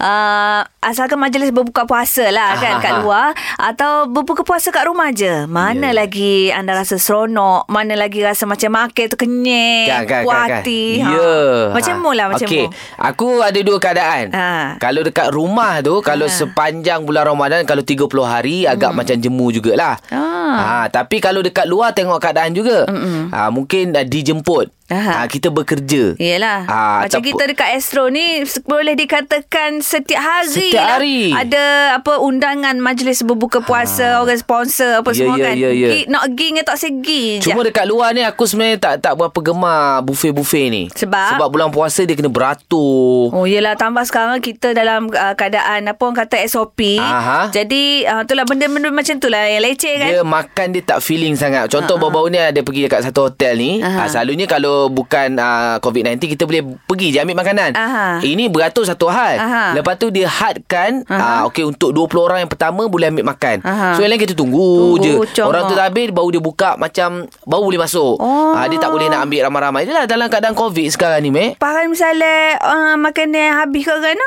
uh, 0.02 0.60
asalkan 0.82 1.22
majlis 1.22 1.54
berbuka 1.54 1.86
puasa 1.86 2.34
lah 2.34 2.58
kan 2.58 2.74
Ah, 2.74 2.82
kat 2.82 2.94
ah. 2.98 3.02
luar. 3.06 3.28
Atau 3.62 4.10
berbuka 4.10 4.42
puasa 4.42 4.74
kat 4.74 4.90
rumah 4.90 5.14
je. 5.14 5.46
Mana 5.46 5.94
Ya. 5.94 6.02
lagi 6.02 6.50
anda 6.50 6.74
rasa 6.74 6.98
seronok, 6.98 7.70
mana 7.70 7.94
lagi 7.94 8.26
rasa 8.26 8.42
macam 8.42 8.74
makan 8.74 8.86
tu 8.90 9.16
kenyang, 9.16 9.86
Kan, 9.86 10.02
kan, 10.06 10.22
puas 10.24 10.34
kan, 10.34 10.48
kan. 10.48 10.58
hati. 10.62 11.00
Ya. 11.00 11.36
Macam 11.70 11.94
Ha. 11.94 12.02
mu 12.02 12.10
lah, 12.12 12.26
macam 12.30 12.48
Okey. 12.48 12.64
mu. 12.66 12.72
Aku 12.96 13.28
ada 13.40 13.60
dua 13.60 13.78
keadaan. 13.78 14.24
Ha. 14.32 14.76
Kalau 14.78 15.00
dekat 15.02 15.28
rumah 15.30 15.80
tu, 15.80 16.00
kalau 16.00 16.26
sepanjang 16.26 17.02
bulan 17.02 17.26
Ramadan, 17.26 17.62
kalau 17.64 17.82
30 17.82 18.06
hari, 18.22 18.64
agak 18.64 18.94
macam 18.94 19.16
jemu 19.16 19.46
jugalah. 19.50 19.98
Hmm. 20.08 20.16
Ah. 20.18 20.56
Ha, 20.58 20.88
tapi 20.88 21.18
kalau 21.18 21.44
dekat 21.44 21.68
luar, 21.68 21.92
tengok 21.92 22.18
keadaan 22.18 22.52
juga. 22.52 22.88
Ha, 22.88 23.52
mungkin 23.52 23.92
uh, 23.92 24.04
dijemput. 24.04 24.77
Aha. 24.88 25.20
Ha, 25.20 25.28
kita 25.28 25.48
bekerja. 25.48 26.16
Yelah 26.16 26.64
Ah, 26.64 27.04
Macam 27.04 27.20
kita 27.20 27.44
dekat 27.44 27.76
Astro 27.76 28.08
ni 28.08 28.40
Boleh 28.64 28.94
dikatakan 28.94 29.80
Setiap 29.80 30.16
hari 30.16 30.72
Setiap 30.72 30.80
lah, 30.80 30.96
hari. 30.96 31.30
Ada 31.30 31.64
apa 31.94 32.16
Undangan 32.18 32.76
majlis 32.78 33.20
berbuka 33.20 33.60
puasa 33.60 34.18
Orang 34.18 34.36
sponsor 34.36 35.00
Apa 35.00 35.12
Ya, 35.12 35.16
semua 35.18 35.36
ya, 35.36 35.44
kan 35.44 35.54
ya, 35.54 35.70
ya. 35.70 35.88
Gi- 35.90 36.08
Nak 36.08 36.22
pergi 36.26 36.46
dengan 36.48 36.64
tak 36.64 36.78
segi 36.78 37.22
je 37.36 37.44
Cuma 37.44 37.60
dekat 37.60 37.84
luar 37.84 38.12
ni 38.12 38.22
aku 38.22 38.44
sebenarnya 38.44 38.78
tak 38.78 38.94
tak 39.00 39.12
berapa 39.12 39.38
gemar 39.38 40.00
buffet-buffet 40.02 40.66
ni. 40.68 40.82
Sebab? 40.88 41.36
Sebab 41.36 41.48
bulan 41.48 41.68
puasa 41.68 42.04
dia 42.04 42.14
kena 42.14 42.30
beratur. 42.30 43.28
Oh 43.30 43.44
yelah 43.44 43.74
tambah 43.74 44.04
sekarang 44.04 44.38
kita 44.38 44.72
dalam 44.72 45.08
uh, 45.08 45.34
keadaan 45.34 45.84
apa 45.84 46.00
orang 46.00 46.18
kata 46.18 46.40
SOP. 46.44 46.96
Aha. 46.96 47.50
Jadi 47.50 48.04
uh, 48.04 48.22
itulah 48.22 48.44
benda-benda 48.44 48.88
macam 48.88 49.18
tu 49.18 49.26
lah 49.26 49.44
yang 49.44 49.60
leceh 49.60 49.94
kan. 49.96 50.08
Dia 50.08 50.22
makan 50.22 50.66
dia 50.70 50.82
tak 50.82 51.00
feeling 51.00 51.34
sangat. 51.34 51.66
Contoh 51.68 51.96
uh-huh. 51.96 52.08
baru-baru 52.08 52.28
ni 52.30 52.38
ada 52.38 52.60
pergi 52.62 52.86
dekat 52.86 53.04
satu 53.04 53.28
hotel 53.28 53.58
ni. 53.58 53.72
Aha. 53.80 54.04
Uh, 54.04 54.08
selalunya 54.08 54.46
kalau 54.46 54.77
bukan 54.86 55.34
uh, 55.34 55.82
COVID-19 55.82 56.38
kita 56.38 56.46
boleh 56.46 56.62
pergi 56.86 57.10
je 57.10 57.18
ambil 57.18 57.42
makanan. 57.42 57.74
Aha. 57.74 58.22
Ini 58.22 58.46
beratur 58.46 58.86
satu 58.86 59.10
hal. 59.10 59.34
Aha. 59.42 59.64
Lepas 59.74 59.98
tu 59.98 60.14
dia 60.14 60.30
hadkan 60.30 61.02
uh, 61.10 61.50
okey 61.50 61.66
untuk 61.66 61.90
20 61.90 62.06
orang 62.22 62.38
yang 62.46 62.50
pertama 62.50 62.86
boleh 62.86 63.10
ambil 63.10 63.26
makan. 63.26 63.58
Aha. 63.66 63.98
So 63.98 64.06
yang 64.06 64.14
lain 64.14 64.22
kita 64.22 64.38
tunggu, 64.38 64.94
Tunggu, 64.94 65.02
je. 65.02 65.12
congok. 65.34 65.48
Orang 65.50 65.62
tu 65.66 65.74
dah 65.74 65.90
habis 65.90 66.14
baru 66.14 66.28
dia 66.30 66.42
buka 66.42 66.70
macam 66.78 67.26
baru 67.42 67.62
boleh 67.66 67.80
masuk. 67.82 68.14
Oh. 68.22 68.54
Uh, 68.54 68.66
dia 68.70 68.78
tak 68.78 68.94
boleh 68.94 69.10
nak 69.10 69.26
ambil 69.26 69.50
ramai-ramai. 69.50 69.82
Itulah 69.82 70.04
dalam 70.06 70.30
keadaan 70.30 70.54
COVID 70.54 70.88
sekarang 70.94 71.26
ni, 71.26 71.34
Mek. 71.34 71.58
Faham 71.58 71.90
misalnya 71.90 72.60
uh, 72.62 72.94
makanan 72.94 73.58
habis 73.58 73.82
ke 73.82 73.96
kan? 73.98 74.20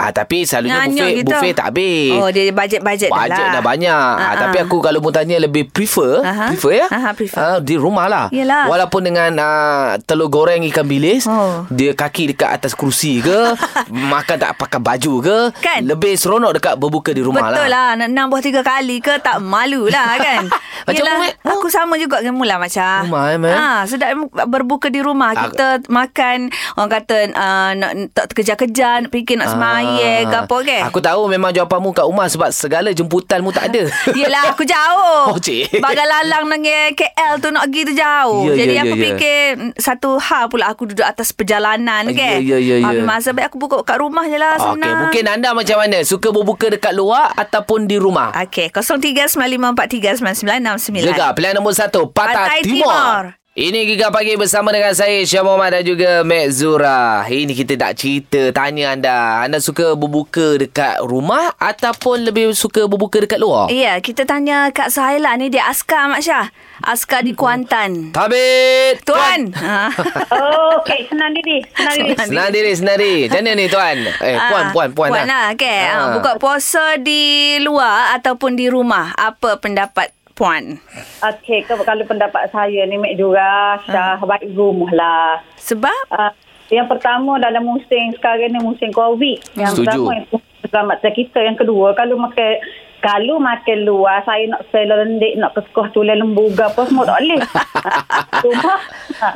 Ah 0.00 0.10
tapi 0.10 0.42
selalunya 0.42 0.80
Nganyut 0.80 0.96
buffet 0.96 1.12
gitu. 1.14 1.28
buffet 1.30 1.52
tak 1.52 1.66
habis. 1.68 2.10
Oh 2.14 2.28
dia 2.28 2.42
bajet-bajet 2.48 3.06
dah 3.06 3.16
lah. 3.18 3.28
Bajet 3.28 3.46
dah 3.50 3.62
banyak. 3.62 4.06
Ah, 4.16 4.24
Ah, 4.24 4.34
tapi 4.40 4.56
ah. 4.56 4.64
aku 4.64 4.76
kalau 4.78 4.98
mu 4.98 5.10
tanya 5.10 5.36
lebih 5.36 5.66
prefer, 5.66 6.20
Aha. 6.20 6.48
prefer 6.48 6.72
ya? 6.74 6.86
Aha, 6.88 7.10
prefer. 7.12 7.36
Ah, 7.36 7.58
di 7.58 7.76
rumah 7.76 8.06
lah. 8.06 8.26
Yelah. 8.30 8.64
Walaupun 8.66 9.04
dengan 9.04 9.28
uh, 9.36 9.84
telur 10.00 10.26
goreng 10.26 10.64
ikan 10.64 10.84
bilis, 10.84 11.26
Oh. 11.26 11.68
dia 11.68 11.92
kaki 11.92 12.32
dekat 12.32 12.48
atas 12.50 12.72
kerusi 12.72 13.20
ke, 13.20 13.52
makan 14.12 14.36
tak 14.38 14.56
pakai 14.56 14.80
baju 14.80 15.12
ke, 15.20 15.38
Kan? 15.60 15.84
lebih 15.84 16.14
seronok 16.14 16.56
dekat 16.56 16.74
berbuka 16.76 17.10
di 17.10 17.20
rumah 17.20 17.44
Betul 17.44 17.66
lah. 17.66 17.92
lah 17.92 17.98
Nak 17.98 18.08
nambah 18.10 18.40
tiga 18.40 18.60
kali 18.60 18.98
ke 18.98 19.18
Tak 19.18 19.36
malu 19.38 19.84
lah 19.86 20.16
kan 20.22 20.46
Macam 20.86 20.96
Yelah, 20.96 21.16
Mat? 21.18 21.34
Aku 21.50 21.66
sama 21.66 21.96
juga 21.96 22.18
dengan 22.18 22.36
Mula 22.36 22.56
macam 22.56 23.04
Rumah, 23.04 23.24
eh, 23.26 23.38
Mat? 23.38 23.52
ha, 23.52 23.66
Sedap 23.84 24.14
berbuka 24.46 24.88
di 24.88 25.00
rumah 25.00 25.32
Aku- 25.32 25.52
Kita 25.52 25.66
makan 25.86 26.48
Orang 26.74 26.90
kata 26.90 27.16
uh, 27.28 27.70
nak, 27.74 27.90
Tak 28.10 28.24
terkejar-kejar 28.30 29.02
Nak 29.02 29.10
fikir 29.10 29.36
nak 29.36 29.50
semayang 29.92 30.24
ke 30.24 30.38
apa 30.38 30.56
ke 30.60 30.72
Ah. 30.72 30.86
Aku 30.86 30.98
tahu 30.98 31.26
memang 31.26 31.50
jawapanmu 31.50 31.90
kat 31.90 32.02
rumah 32.02 32.24
sebab 32.24 32.48
segala 32.50 32.88
jemputanmu 32.90 33.48
tak 33.48 33.68
ada. 33.68 33.84
Yelah 34.16 34.48
aku 34.48 34.62
jauh 34.62 35.28
Oh, 35.28 35.36
cik. 35.36 35.76
Bagai 35.76 36.02
lalang 36.02 36.48
dengan 36.48 36.88
KL 36.92 37.32
tu 37.38 37.48
nak 37.48 37.62
pergi 37.64 37.80
tu 37.84 37.92
jauh 37.94 38.42
Ya, 38.46 38.52
Jadi 38.56 38.72
ya, 38.72 38.80
aku 38.80 38.88
ya, 38.88 38.94
ya. 38.94 39.00
fikir 39.06 39.36
mm, 39.52 39.70
Satu 39.76 40.16
hal 40.16 40.46
pula 40.46 40.66
aku 40.66 40.86
duduk 40.86 41.02
atas 41.02 41.30
perjalanan 41.30 42.04
Ya, 42.08 42.36
ya, 42.36 42.56
ya, 42.56 42.74
Habis 42.82 42.96
ya. 42.96 43.04
masa 43.04 43.28
baik 43.30 43.48
aku 43.48 43.56
buka 43.58 43.74
kat 43.80 43.96
rumah 43.98 44.22
je 44.24 44.34
lah 44.34 44.54
Okey, 44.54 44.66
senang 44.72 44.96
mungkin 45.02 45.22
anda 45.26 45.48
macam 45.50 45.76
mana? 45.76 45.96
Suka 46.00 46.28
berbuka 46.28 46.68
dekat 46.68 46.92
luar 46.92 47.30
ataupun 47.34 47.84
di 47.84 47.96
rumah? 47.96 48.30
Okey 48.36 48.68
0395439969 48.70 51.04
Gegar 51.04 51.30
pilihan 51.32 51.54
nombor 51.54 51.72
satu 51.72 52.08
Patah 52.08 52.48
Pantai 52.48 52.60
Timur. 52.62 52.86
Timur. 52.86 53.22
Ini 53.50 53.82
Gegar 53.82 54.14
Pagi 54.14 54.38
bersama 54.38 54.70
dengan 54.70 54.94
saya 54.94 55.26
Syah 55.26 55.42
Muhammad 55.42 55.74
dan 55.74 55.82
juga 55.82 56.22
Mek 56.22 56.54
Zura. 56.54 57.26
Ini 57.26 57.50
kita 57.50 57.74
nak 57.74 57.98
cerita 57.98 58.54
tanya 58.54 58.94
anda. 58.94 59.42
Anda 59.42 59.58
suka 59.58 59.98
berbuka 59.98 60.54
dekat 60.54 61.02
rumah 61.02 61.50
ataupun 61.58 62.30
lebih 62.30 62.54
suka 62.54 62.86
berbuka 62.86 63.18
dekat 63.18 63.42
luar? 63.42 63.66
Ya, 63.66 63.98
kita 63.98 64.22
tanya 64.22 64.70
Kak 64.70 64.94
Suhaila 64.94 65.34
ni 65.34 65.50
dia 65.50 65.66
askar 65.66 66.06
Mak 66.06 66.22
Syah. 66.22 66.46
Askar 66.78 67.26
di 67.26 67.34
Kuantan. 67.34 68.14
Tabit! 68.14 69.02
Tuan. 69.02 69.50
Ha. 69.52 69.90
Oh, 70.30 70.78
okey. 70.80 71.10
Senang 71.10 71.34
diri. 71.34 71.58
Senang 71.74 71.96
diri. 71.98 72.14
Senang 72.22 72.48
diri, 72.54 72.70
senang 72.72 72.96
diri. 72.96 73.18
Macam 73.26 73.40
mana 73.42 73.52
ni 73.52 73.66
tuan? 73.66 73.96
Eh, 73.98 74.36
puan, 74.38 74.64
Ah, 74.64 74.70
puan, 74.70 74.88
puan. 74.94 75.10
Puan 75.10 75.26
lah, 75.26 75.50
okay. 75.52 75.90
Ah. 75.90 76.14
Ha. 76.14 76.14
Buka 76.14 76.38
puasa 76.38 77.02
di 77.02 77.58
luar 77.60 78.14
ataupun 78.14 78.54
di 78.54 78.70
rumah. 78.70 79.10
Apa 79.18 79.58
pendapat 79.58 80.14
puan? 80.40 80.80
Okey, 81.20 81.68
kalau 81.68 82.04
pendapat 82.08 82.48
saya 82.48 82.88
ni 82.88 82.96
Mek 82.96 83.20
Jura, 83.20 83.76
Syah, 83.84 84.16
baik 84.16 84.56
rumah 84.56 84.88
lah. 84.96 85.44
Sebab? 85.60 86.08
Uh, 86.08 86.32
yang 86.72 86.88
pertama 86.88 87.36
dalam 87.36 87.68
musim 87.68 88.16
sekarang 88.16 88.56
ni 88.56 88.60
musim 88.64 88.88
COVID. 88.88 89.60
Yang 89.60 89.76
Setuju. 89.76 89.84
pertama 89.84 90.10
yang 90.16 90.26
keselamatan 90.64 91.12
kita. 91.12 91.38
Yang 91.44 91.56
kedua, 91.66 91.92
kalau 91.92 92.16
makan 92.16 92.56
kalau 93.00 93.40
makan 93.40 93.88
luar, 93.88 94.20
saya 94.28 94.44
nak 94.52 94.68
sela 94.68 95.00
lendik, 95.00 95.40
nak 95.40 95.56
ke 95.56 95.64
sekolah 95.72 95.88
tulen 95.96 96.20
lembu 96.20 96.52
ke 96.52 96.60
apa 96.60 96.84
semua 96.84 97.08
tak 97.08 97.16
boleh. 97.24 97.40
ha, 99.20 99.28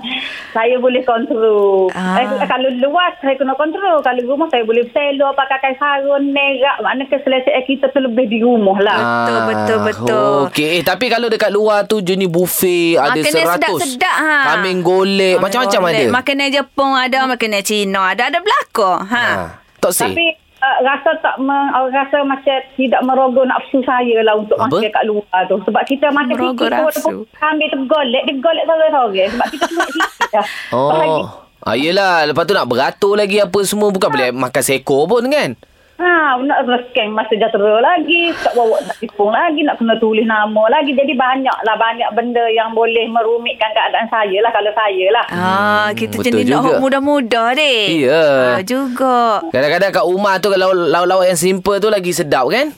saya 0.53 0.77
boleh 0.77 1.01
kontrol. 1.09 1.89
Ah. 1.97 2.21
Eh, 2.21 2.45
kalau 2.45 2.69
luar, 2.77 3.17
saya 3.25 3.35
kena 3.41 3.57
kontrol. 3.57 4.05
Kalau 4.05 4.21
rumah, 4.29 4.53
saya 4.53 4.69
boleh 4.69 4.85
selo, 4.93 5.33
pakai 5.33 5.81
sarun, 5.81 6.37
nerak. 6.37 6.77
Maknanya 6.85 7.09
keselesaan 7.09 7.65
kita 7.65 7.89
tu 7.89 8.05
lebih 8.05 8.29
di 8.29 8.45
rumah 8.45 8.77
lah. 8.85 8.99
Betul, 9.01 9.41
betul, 9.49 9.79
betul. 9.81 10.37
Ah, 10.45 10.49
Okey, 10.53 10.69
eh, 10.79 10.83
tapi 10.85 11.09
kalau 11.09 11.33
dekat 11.33 11.49
luar 11.49 11.89
tu 11.89 12.05
jenis 12.05 12.29
buffet 12.29 13.01
ada 13.01 13.17
Makanan 13.17 13.33
seratus. 13.33 13.81
sedap-sedap, 13.81 14.17
ha. 14.21 14.37
Kambing 14.53 14.81
golek, 14.85 15.37
macam-macam 15.41 15.81
ada. 15.89 16.05
Makanan 16.13 16.49
Jepun 16.53 16.91
ada, 16.93 17.19
makanan 17.25 17.63
Cina 17.65 18.13
ada, 18.13 18.29
ada 18.29 18.39
belakang. 18.45 19.01
Ha. 19.09 19.25
Ha. 19.25 19.65
Tok 19.81 19.93
Seh. 19.93 20.09
Tapi 20.13 20.44
uh, 20.65 20.77
rasa 20.81 21.11
tak 21.21 21.37
meng, 21.45 21.69
uh, 21.77 21.87
rasa 21.93 22.25
macam 22.25 22.57
tidak 22.81 23.01
merogoh 23.05 23.45
nafsu 23.45 23.85
saya 23.85 24.25
lah 24.25 24.41
untuk 24.41 24.57
Apa? 24.57 24.81
makan 24.81 24.91
kat 24.91 25.05
luar 25.05 25.41
tu. 25.45 25.57
Sebab 25.69 25.83
kita 25.85 26.07
makan 26.09 26.35
Merogoh 26.35 26.69
sikit 26.73 26.81
nafsu. 26.89 27.05
pun 27.05 27.15
ambil 27.45 27.69
tu 27.69 27.79
golek, 27.85 28.23
dia 28.25 28.35
golek 28.41 28.65
sore-sore. 28.65 29.25
Sebab 29.37 29.47
kita 29.53 29.65
cuma 29.69 29.85
sikit 29.93 30.31
lah. 30.33 30.47
Bahagi. 30.73 31.23
Oh. 31.23 31.29
Ah, 31.65 31.77
yelah, 31.81 32.29
lepas 32.29 32.45
tu 32.45 32.53
nak 32.53 32.69
beratur 32.69 33.17
lagi 33.17 33.41
apa 33.41 33.57
semua. 33.65 33.89
Bukan 33.89 34.09
boleh 34.13 34.29
makan 34.37 34.63
seekor 34.65 35.09
pun 35.09 35.25
kan? 35.33 35.57
Ha, 35.95 36.35
nak 36.43 36.67
kena 36.67 36.79
scan 36.91 37.15
masa 37.15 37.39
jatera 37.39 37.79
lagi, 37.79 38.35
tak 38.43 38.59
bawa 38.59 38.83
tak 38.83 38.99
telefon 38.99 39.31
lagi, 39.31 39.63
nak 39.63 39.79
kena 39.79 39.95
tulis 40.03 40.27
nama 40.27 40.63
lagi. 40.67 40.91
Jadi 40.91 41.15
banyak 41.15 41.59
lah, 41.63 41.77
banyak 41.79 42.11
benda 42.19 42.43
yang 42.51 42.75
boleh 42.75 43.07
merumitkan 43.07 43.71
keadaan 43.71 44.11
saya 44.11 44.43
lah 44.43 44.51
kalau 44.51 44.75
saya 44.75 45.07
lah. 45.15 45.25
Ah, 45.31 45.89
kita 45.95 46.19
betul 46.19 46.43
jenis 46.43 46.51
nak 46.51 46.83
muda-muda 46.83 47.55
deh. 47.55 48.11
Ya. 48.11 48.59
Ah, 48.59 48.63
juga. 48.67 49.47
Kadang-kadang 49.55 49.91
kat 49.95 50.05
rumah 50.05 50.35
tu 50.43 50.51
kalau 50.51 50.75
lauk-lauk 50.75 51.31
yang 51.31 51.39
simple 51.39 51.79
tu 51.79 51.87
lagi 51.87 52.11
sedap 52.11 52.51
kan? 52.51 52.75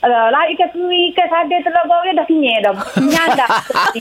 Uh, 0.00 0.32
lah 0.32 0.48
ikan 0.48 0.68
kuri, 0.72 1.12
ikan 1.12 1.28
sadar 1.28 1.60
telur 1.60 1.84
goreng 1.84 2.16
dah 2.16 2.24
kenyai 2.24 2.58
dah. 2.58 2.72
Nyanda. 2.96 3.46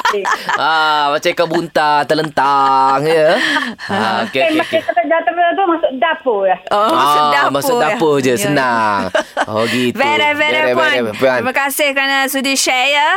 ah, 0.56 1.04
macam 1.12 1.30
ikan 1.30 1.48
buntar 1.48 2.08
terlentang 2.08 3.04
ya. 3.04 3.36
Ah, 3.92 4.24
okey 4.24 4.40
Okay, 4.40 4.54
okey. 4.54 4.62
okay. 4.62 4.80
okey. 4.80 4.82
Masa 4.86 5.02
jatera 5.04 5.46
tu 5.52 5.64
masuk 5.66 5.92
dapur 5.98 6.42
ya. 6.46 6.58
Oh, 6.70 6.88
masuk 6.88 7.20
Ah, 7.20 7.32
dapur. 7.34 7.52
masuk 7.52 7.76
dapur 7.78 8.14
je, 8.20 8.32
Ya. 8.32 8.40
senang. 8.40 9.02
Oh, 9.44 9.66
gitu. 9.66 9.94
Very, 9.94 10.32
very, 10.34 10.38
Very, 10.38 10.72
puan. 10.72 10.92
very, 10.94 11.12
puan. 11.14 11.38
Terima 11.42 11.54
kasih 11.58 11.88
kerana 11.92 12.18
sudi 12.26 12.54
share 12.54 12.90
ya. 12.92 13.10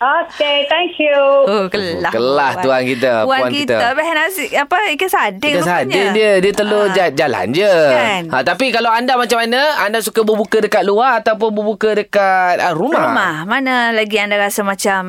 Okay, 0.00 0.64
thank 0.64 0.96
you. 0.96 1.12
Oh, 1.44 1.68
kelah. 1.68 2.08
Kelah 2.08 2.52
tuan 2.58 2.82
kita, 2.82 3.12
Puan, 3.22 3.36
puan 3.38 3.52
kita. 3.52 3.76
kita. 3.76 3.86
Beh 3.92 4.08
nasi, 4.10 4.48
apa, 4.50 4.76
ikan 4.90 5.06
sardin 5.06 5.52
Ikan 5.52 5.60
sardin 5.62 6.06
dia 6.10 6.40
Dia 6.40 6.52
telur 6.52 6.88
ja- 6.88 7.12
jalan 7.12 7.52
je 7.52 7.68
Kan? 7.68 8.22
ha, 8.26 8.40
Tapi 8.40 8.72
kalau 8.72 8.88
anda 8.88 9.14
macam 9.14 9.36
mana 9.38 9.60
Anda 9.78 10.00
suka 10.00 10.22
berbuka 10.22 10.58
dekat 10.58 10.82
luar 10.82 11.20
Ataupun 11.20 11.52
berbuka 11.52 11.92
dekat 11.92 12.56
ah, 12.58 12.72
rumah 12.72 13.12
Rumah. 13.12 13.34
Mana 13.44 13.92
lagi 13.92 14.16
anda 14.16 14.34
rasa 14.34 14.64
macam 14.64 15.02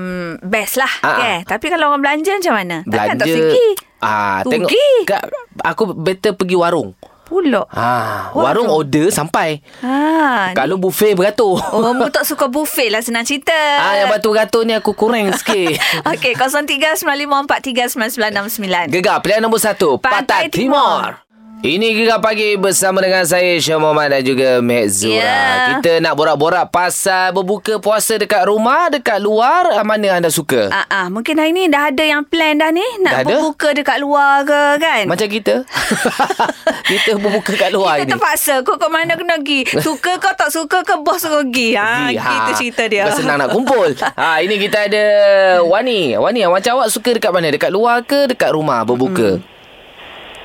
best 0.44 0.76
lah. 0.76 0.92
Ah, 1.00 1.10
Okay. 1.14 1.36
Tapi 1.46 1.66
kalau 1.68 1.88
orang 1.88 2.04
belanja 2.04 2.32
macam 2.36 2.54
mana? 2.54 2.78
Takkan 2.84 3.16
tak 3.16 3.28
Belanja 3.28 3.48
segi. 3.48 3.68
ah, 4.02 4.40
Tengok 4.44 4.68
Rugi. 4.68 4.88
Aku 5.64 5.84
better 5.94 6.36
pergi 6.36 6.56
warung 6.56 6.92
Pulak. 7.32 7.72
ha, 7.72 8.28
Warung. 8.36 8.68
Warung 8.68 8.84
order 8.84 9.08
sampai 9.08 9.64
Ha, 9.80 10.52
Kalau 10.52 10.76
buffet 10.76 11.16
beratur 11.16 11.56
Oh, 11.72 11.96
mu 11.96 12.12
tak 12.12 12.28
suka 12.28 12.52
buffet 12.52 12.92
lah 12.92 13.00
senang 13.00 13.24
cerita. 13.24 13.56
Ah, 13.80 13.96
yang 13.96 14.12
batu-batu 14.12 14.68
ni 14.68 14.76
aku 14.76 14.92
kurang 14.92 15.32
sikit. 15.32 15.80
Okey, 16.12 16.36
0395439969. 17.48 18.92
Gegar 18.92 19.24
pilihan 19.24 19.40
nombor 19.40 19.64
satu 19.64 19.96
Pantai 19.96 20.52
Pantai 20.52 20.52
Timur. 20.52 21.31
Ini 21.62 21.94
Gegar 21.94 22.18
Pagi 22.18 22.58
bersama 22.58 23.06
dengan 23.06 23.22
saya 23.22 23.54
Syah 23.56 23.78
Muhammad 23.78 24.10
dan 24.10 24.26
juga 24.26 24.50
Mek 24.60 24.90
Zura. 24.90 25.14
Ya. 25.14 25.38
Kita 25.70 26.02
nak 26.02 26.18
borak-borak 26.18 26.66
pasal 26.68 27.30
berbuka 27.32 27.78
puasa 27.78 28.18
dekat 28.18 28.50
rumah, 28.50 28.90
dekat 28.90 29.22
luar. 29.22 29.70
ah, 29.70 29.86
Mana 29.86 30.10
anda 30.12 30.28
suka? 30.28 30.74
Ah, 30.74 30.90
ah, 30.90 31.06
mungkin 31.08 31.38
hari 31.38 31.54
ni 31.54 31.70
dah 31.70 31.94
ada 31.94 32.02
yang 32.02 32.26
plan 32.26 32.58
dah 32.58 32.74
ni 32.74 32.82
nak 33.00 33.14
Dah 33.14 33.22
ada? 33.22 33.30
berbuka 33.38 33.78
dekat 33.78 34.02
luar 34.02 34.42
ke 34.42 34.62
kan? 34.80 35.04
Macam 35.06 35.28
kita. 35.30 35.62
kita 36.90 37.12
berbuka 37.16 37.54
kat 37.54 37.70
luar 37.70 37.94
kita 37.96 38.04
ini. 38.04 38.12
terpaksa 38.12 38.54
Kau 38.62 38.76
ke 38.76 38.88
mana 38.88 39.14
kena 39.14 39.38
pergi 39.38 39.62
Suka 39.78 40.18
kau 40.18 40.34
tak 40.34 40.50
suka 40.50 40.82
ke 40.82 40.98
Bos 40.98 41.22
suruh 41.22 41.46
pergi 41.46 41.78
ha, 41.78 42.10
Pergi, 42.10 42.18
Gitu 42.18 42.52
cerita 42.58 42.84
dia 42.88 43.06
senang 43.14 43.38
nak 43.38 43.54
kumpul. 43.54 43.94
ha, 44.02 44.42
ini 44.42 44.58
kita 44.58 44.90
ada 44.90 45.04
Wani. 45.62 46.18
Wani, 46.18 46.42
macam 46.50 46.82
awak 46.82 46.90
suka 46.90 47.14
dekat 47.14 47.30
mana? 47.30 47.54
Dekat 47.54 47.70
luar 47.70 48.02
ke 48.02 48.26
dekat 48.26 48.50
rumah 48.50 48.82
berbuka? 48.82 49.38
Hmm. 49.38 49.51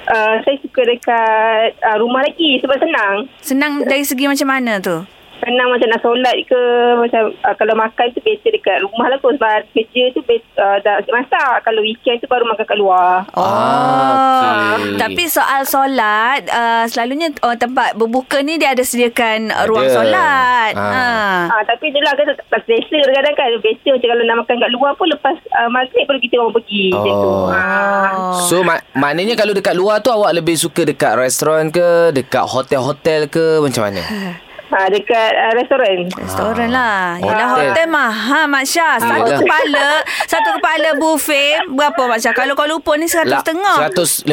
Uh, 0.07 0.39
saya 0.47 0.57
suka 0.63 0.87
dekat 0.87 1.75
uh, 1.83 1.97
rumah 1.99 2.23
lagi 2.23 2.63
sebab 2.63 2.79
senang. 2.79 3.27
Senang 3.43 3.73
dari 3.83 4.07
segi 4.07 4.31
macam 4.31 4.47
mana 4.47 4.79
tu 4.79 5.16
Senang 5.37 5.69
macam 5.69 5.87
nak 5.87 6.01
solat 6.01 6.37
ke 6.43 6.61
macam 6.97 7.23
uh, 7.39 7.55
kalau 7.55 7.75
makan 7.75 8.07
tu 8.11 8.21
biasa 8.21 8.47
dekat 8.49 8.81
rumah 8.81 9.07
lah 9.07 9.19
kot 9.19 9.37
sebab 9.37 9.69
kerja 9.71 10.03
tu 10.11 10.21
biasa, 10.21 10.49
uh, 10.57 10.77
dah 10.81 10.97
masak. 11.07 11.55
Kalau 11.63 11.81
weekend 11.81 12.19
tu 12.19 12.27
baru 12.27 12.45
makan 12.45 12.65
kat 12.65 12.77
luar. 12.77 13.23
Oh, 13.33 13.45
Ah, 13.47 14.75
okey. 14.75 14.97
Tapi 14.97 15.23
soal 15.27 15.63
solat 15.63 16.47
uh, 16.47 16.85
Selalunya 16.87 17.33
uh, 17.41 17.55
tempat 17.55 17.93
berbuka 17.93 18.41
ni 18.41 18.57
Dia 18.57 18.73
ada 18.73 18.81
sediakan 18.81 19.49
uh, 19.51 19.65
ruang 19.67 19.85
Ada. 19.85 19.95
solat 19.95 20.73
Ah. 20.73 20.91
ha. 20.91 21.05
Ah, 21.51 21.63
tapi 21.65 21.89
itulah 21.89 22.13
kan 22.13 22.27
tak, 22.27 22.61
selesa 22.63 22.97
kadang-kadang 22.97 23.35
kan. 23.35 23.49
Biasa 23.59 23.87
macam 23.89 24.09
kalau 24.09 24.25
nak 24.25 24.37
makan 24.39 24.57
kat 24.57 24.71
luar 24.73 24.93
pun 24.95 25.07
lepas 25.07 25.37
uh, 25.53 25.69
maghrib 25.69 26.05
baru 26.05 26.19
kita 26.19 26.35
orang 26.39 26.55
pergi. 26.55 26.85
Macam 26.91 27.13
tu. 27.15 27.29
Oh. 27.29 27.47
Ah. 27.49 28.11
So 28.43 28.57
mak- 28.63 28.85
maknanya 28.93 29.35
kalau 29.35 29.53
dekat 29.53 29.75
luar 29.75 30.01
tu 30.01 30.09
awak 30.09 30.33
lebih 30.33 30.57
suka 30.57 30.83
dekat 30.83 31.15
restoran 31.15 31.69
ke, 31.69 31.85
dekat 32.11 32.43
hotel-hotel 32.43 33.29
ke 33.29 33.61
macam 33.61 33.85
mana? 33.85 34.03
Ah, 34.69 34.87
dekat 34.87 35.31
uh, 35.33 35.53
restoran. 35.55 36.11
Restoran 36.13 36.69
lah 36.69 37.17
Yelah 37.17 37.49
Hotel. 37.49 37.71
hotel 37.71 37.87
mahal 37.87 38.45
Mak 38.47 38.65
Syah 38.65 38.99
Satu 38.99 39.15
Yelah. 39.25 39.39
kepala 39.39 39.89
Satu 40.27 40.49
kepala 40.53 40.89
buffet 40.97 41.55
Berapa 41.69 42.03
Mak 42.05 42.19
Syah 42.19 42.33
Kalau 42.33 42.53
kau 42.53 42.67
lupa 42.67 42.93
ni 42.95 43.07
Seratus 43.07 43.41
setengah 43.41 43.77
150 43.89 44.27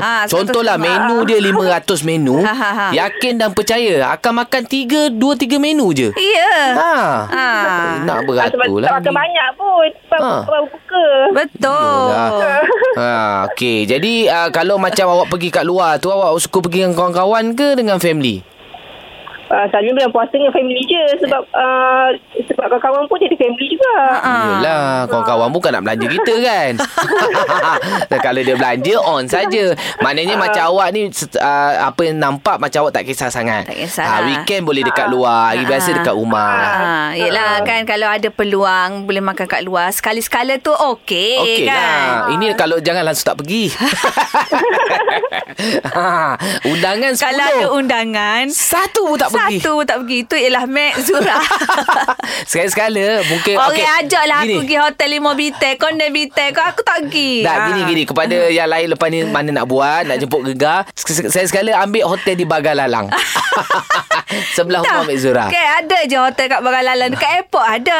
Ha, 0.00 0.24
Contohlah 0.24 0.76
150. 0.76 0.80
menu 0.80 1.16
dia 1.22 1.38
500 1.38 2.00
menu 2.02 2.36
Ha, 2.38 2.50
ha, 2.50 2.70
ha. 2.72 2.86
Yakin 2.90 3.32
dan 3.36 3.50
percaya 3.50 4.08
Akan 4.08 4.32
makan 4.36 4.62
3 4.62 5.12
2 5.12 5.20
3 5.20 5.56
menu 5.58 5.92
je 5.92 6.08
Ya 6.10 6.56
Ha. 6.74 6.94
Ha. 7.26 7.48
Nak 8.02 8.16
Ah, 8.16 8.48
sebab 8.48 8.64
beratur 8.64 8.78
tak 8.78 8.88
lagi 8.88 8.96
makan 8.98 9.12
banyak 9.14 9.48
pun. 9.54 9.88
Sebab 10.02 10.20
Ah. 10.22 10.42
baru 10.44 10.66
buka. 10.66 11.06
Betul 11.34 12.08
Yalah. 12.08 12.60
ha, 12.96 13.12
okay. 13.44 13.84
Jadi 13.84 14.26
uh, 14.26 14.48
kalau 14.48 14.76
macam 14.76 15.06
awak 15.10 15.28
pergi 15.28 15.48
kat 15.50 15.62
luar 15.62 15.96
tu 15.96 16.08
Awak 16.08 16.40
suka 16.40 16.58
pergi 16.60 16.82
dengan 16.82 16.94
kawan-kawan 16.94 17.52
ke 17.52 17.68
dengan 17.74 17.98
family? 17.98 18.40
Uh, 19.54 19.70
selalunya 19.70 19.94
bulan 19.94 20.10
puasa 20.10 20.34
dengan 20.34 20.50
family 20.50 20.82
je 20.82 21.02
sebab 21.22 21.42
uh, 21.48 22.10
sebab 22.42 22.66
kawan-kawan 22.66 23.06
pun 23.06 23.22
jadi 23.22 23.38
family 23.38 23.66
juga. 23.70 23.94
Ah. 24.18 24.42
Yelah 24.50 24.84
Kawan-kawan 25.06 25.48
bukan 25.48 25.70
nak 25.70 25.82
belanja 25.84 26.06
kita 26.10 26.34
kan. 26.42 26.72
Kalau 28.24 28.40
dia 28.40 28.56
belanja 28.56 28.94
On 29.00 29.22
saja. 29.24 29.64
Maknanya 30.00 30.34
macam 30.34 30.62
awak 30.66 30.90
ni 30.90 31.06
uh, 31.06 31.72
Apa 31.84 32.00
yang 32.02 32.18
nampak 32.18 32.56
Macam 32.56 32.82
awak 32.82 32.92
tak 32.92 33.04
kisah 33.04 33.28
sangat. 33.28 33.62
Tak 33.64 33.76
kisah 33.76 34.02
Ah, 34.02 34.10
lah. 34.18 34.26
Weekend 34.26 34.64
boleh 34.64 34.82
dekat 34.82 35.06
luar 35.06 35.52
Hari 35.52 35.62
biasa 35.62 35.88
dekat 35.94 36.14
rumah. 36.14 36.56
Ha, 36.56 36.90
yelah 37.14 37.62
kan 37.62 37.84
kalau 37.84 38.08
ada 38.08 38.26
peluang 38.28 39.04
boleh 39.04 39.22
makan 39.22 39.46
kat 39.46 39.62
luar. 39.62 39.92
Sekali-sekala 39.92 40.58
tu 40.58 40.72
okey 40.72 41.38
Okey 41.38 41.58
kan. 41.62 41.76
lah 41.76 42.34
Ini 42.34 42.56
kalau 42.56 42.80
jangan 42.80 43.04
langsung 43.04 43.28
tak 43.28 43.38
pergi. 43.38 43.70
Ha, 45.92 46.34
Undangan 46.70 47.12
10 47.12 47.20
Kalau 47.20 47.44
ada 47.44 47.66
undangan 47.70 48.44
Satu 48.48 49.06
pun 49.06 49.16
tak 49.16 49.30
pergi 49.30 49.43
Satu 49.46 49.72
tak 49.82 49.96
pergi. 50.00 50.16
Itu 50.20 50.34
ialah 50.34 50.64
Mac 50.64 50.92
Zura. 50.98 51.38
Sekali-sekala 52.44 53.22
Mungkin 53.24 53.54
Orang 53.54 53.70
okay, 53.70 53.86
ajak 54.00 54.22
lah 54.24 54.38
aku 54.42 54.56
pergi 54.60 54.76
hotel 54.76 55.08
lima 55.10 55.30
bintang 55.32 55.74
Kau 55.76 55.88
nak 55.88 56.10
bintang 56.10 56.48
Kau 56.50 56.62
aku 56.62 56.80
tak 56.80 56.96
pergi. 57.02 57.42
Tak 57.42 57.54
Ha. 57.54 57.66
gini 57.66 57.80
gini. 57.86 58.02
Kepada 58.04 58.36
yang 58.56 58.66
lain 58.66 58.86
lepas 58.90 59.08
ni 59.08 59.18
Mana 59.24 59.48
nak 59.52 59.64
buat 59.64 60.02
Nak 60.04 60.16
jemput 60.18 60.40
gegar 60.44 60.84
se- 60.92 61.28
Saya 61.28 61.44
sekala 61.44 61.78
ambil 61.78 62.04
hotel 62.06 62.34
di 62.34 62.44
Bagalalang. 62.44 63.08
Sebelah 64.50 64.80
rumah 64.80 65.04
Mek 65.04 65.16
Zura. 65.16 65.44
Okay 65.46 65.62
ada 65.62 65.98
je 66.04 66.16
hotel 66.16 66.46
kat 66.48 66.58
Bangalalan 66.58 67.12
Dekat 67.12 67.30
airport 67.34 67.66
ada. 67.66 67.96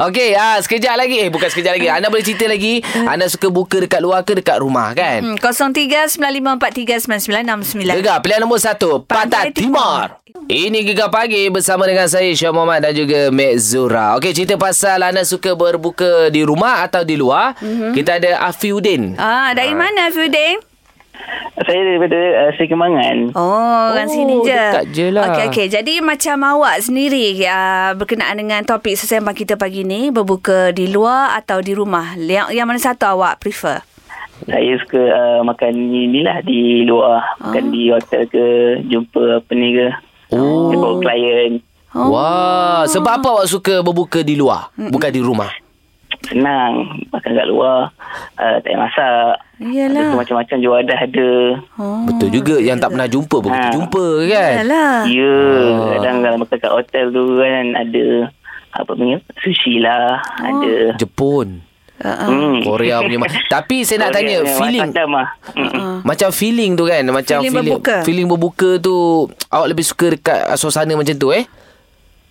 Okey, 0.00 0.34
ah 0.34 0.58
sekejap 0.58 0.94
lagi. 0.94 1.16
Eh, 1.20 1.28
bukan 1.30 1.46
sekejap 1.46 1.72
lagi. 1.72 1.88
Anda 1.88 2.08
boleh 2.08 2.20
cerita 2.20 2.44
lagi. 2.44 2.82
Anda 2.98 3.30
suka 3.30 3.48
buka 3.48 3.78
dekat 3.78 4.02
luar 4.02 4.26
ke 4.26 4.34
dekat 4.34 4.58
rumah 4.58 4.90
kan? 4.90 5.24
hmm, 5.24 5.36
0395439969. 5.38 7.94
Gegar 7.94 8.18
pilihan 8.18 8.42
nombor 8.42 8.58
satu 8.58 9.00
Pantai 9.00 9.48
Pantai 9.48 9.54
Timur. 9.54 10.18
Ini 10.48 10.80
Gegar 10.80 11.12
Pagi 11.12 11.52
bersama 11.52 11.84
dengan 11.84 12.08
saya 12.08 12.32
Syah 12.32 12.56
Muhammad 12.56 12.80
dan 12.80 12.96
juga 12.96 13.28
Mek 13.28 13.60
Zura. 13.60 14.16
Okey, 14.16 14.32
cerita 14.32 14.56
pasal 14.56 15.04
anda 15.04 15.20
suka 15.20 15.52
berbuka 15.52 16.32
di 16.32 16.40
rumah 16.40 16.88
atau 16.88 17.04
di 17.04 17.20
luar. 17.20 17.52
Mm-hmm. 17.60 17.92
Kita 17.92 18.16
ada 18.16 18.48
Afiuddin. 18.48 19.12
Ah, 19.20 19.52
dari 19.52 19.76
mana 19.76 20.08
Fiudin? 20.08 20.56
Saya 21.68 21.80
daripada 21.84 22.16
uh, 22.16 22.50
Seri 22.56 22.64
Kembangan. 22.64 23.36
Oh, 23.36 23.92
kat 23.92 24.08
Oh, 24.08 24.08
sini 24.08 24.34
je. 24.40 24.56
dekat 24.56 24.84
je 24.88 25.06
lah. 25.12 25.24
Okey, 25.28 25.44
okey. 25.52 25.66
Jadi 25.68 25.94
macam 26.00 26.40
awak 26.40 26.80
sendiri 26.80 27.44
uh, 27.44 27.92
berkenaan 27.92 28.40
dengan 28.40 28.64
topik 28.64 28.96
sesembang 28.96 29.36
kita 29.36 29.60
pagi 29.60 29.84
ni, 29.84 30.08
berbuka 30.08 30.72
di 30.72 30.88
luar 30.88 31.36
atau 31.36 31.60
di 31.60 31.76
rumah? 31.76 32.16
Yang 32.16 32.56
yang 32.56 32.64
mana 32.64 32.80
satu 32.80 33.04
awak 33.20 33.36
prefer? 33.36 33.84
Saya 34.48 34.80
suka 34.80 35.02
uh, 35.12 35.40
makan 35.44 35.76
ni 35.92 36.24
lah 36.24 36.40
di 36.40 36.88
luar. 36.88 37.36
Makan 37.36 37.68
di 37.68 37.92
hotel 37.92 38.24
ke, 38.32 38.44
jumpa 38.88 39.44
apa 39.44 39.52
ni 39.52 39.76
ke. 39.76 39.88
Oh. 40.32 40.68
Jumpa 40.72 40.88
klien. 41.04 41.52
Oh. 41.96 42.12
Wah, 42.12 42.84
sebab 42.84 43.20
apa 43.20 43.28
awak 43.32 43.48
suka 43.48 43.80
berbuka 43.80 44.20
di 44.20 44.36
luar? 44.36 44.68
Bukan 44.76 45.08
di 45.08 45.24
rumah. 45.24 45.48
Senang. 46.28 47.00
Makan 47.08 47.30
kat 47.32 47.48
luar. 47.48 47.88
Uh, 48.36 48.60
tak 48.60 48.68
payah 48.68 48.80
masak. 48.80 49.34
Iyalah. 49.58 50.12
Ada 50.12 50.18
Macam-macam 50.18 50.56
juadah 50.60 50.98
ada. 50.98 51.30
Oh. 51.80 52.04
Betul 52.04 52.28
juga 52.28 52.56
yang 52.60 52.76
tak 52.76 52.92
pernah 52.92 53.08
jumpa 53.08 53.36
pun 53.40 53.50
kita 53.50 53.68
Ha. 53.70 53.76
jumpa 53.76 54.04
kan? 54.28 54.52
Iyalah. 54.60 54.94
Ya. 55.08 55.36
Ah. 55.40 55.88
Kadang 55.96 56.16
kalau 56.20 56.36
makan 56.44 56.56
kat 56.60 56.72
hotel 56.72 57.04
tu 57.08 57.24
kan 57.40 57.64
ada 57.72 58.06
apa 58.76 58.90
panggil 58.92 59.20
sushi 59.40 59.80
lah. 59.80 60.20
Ada. 60.44 61.00
Jepun. 61.00 61.64
Hmm. 61.98 62.62
Korea 62.62 63.00
punya 63.00 63.18
ma- 63.18 63.26
Tapi 63.54 63.82
saya 63.82 64.06
nak 64.06 64.14
tanya 64.14 64.38
Korea, 64.38 64.54
feeling 64.54 64.82
Macam 64.88 65.08
lah. 65.12 65.28
Mm-mm. 65.52 65.92
Macam 66.00 66.28
feeling 66.30 66.72
tu 66.72 66.84
kan 66.84 67.02
Macam 67.04 67.38
Feeling 67.38 67.50
feeling 67.50 67.66
berbuka. 67.74 67.96
Feeling 68.02 68.26
berbuka 68.26 68.70
tu 68.78 68.96
Awak 69.46 69.66
lebih 69.68 69.84
suka 69.84 70.06
dekat 70.08 70.38
Suasana 70.54 70.92
macam 70.92 71.12
tu 71.12 71.30
eh 71.30 71.42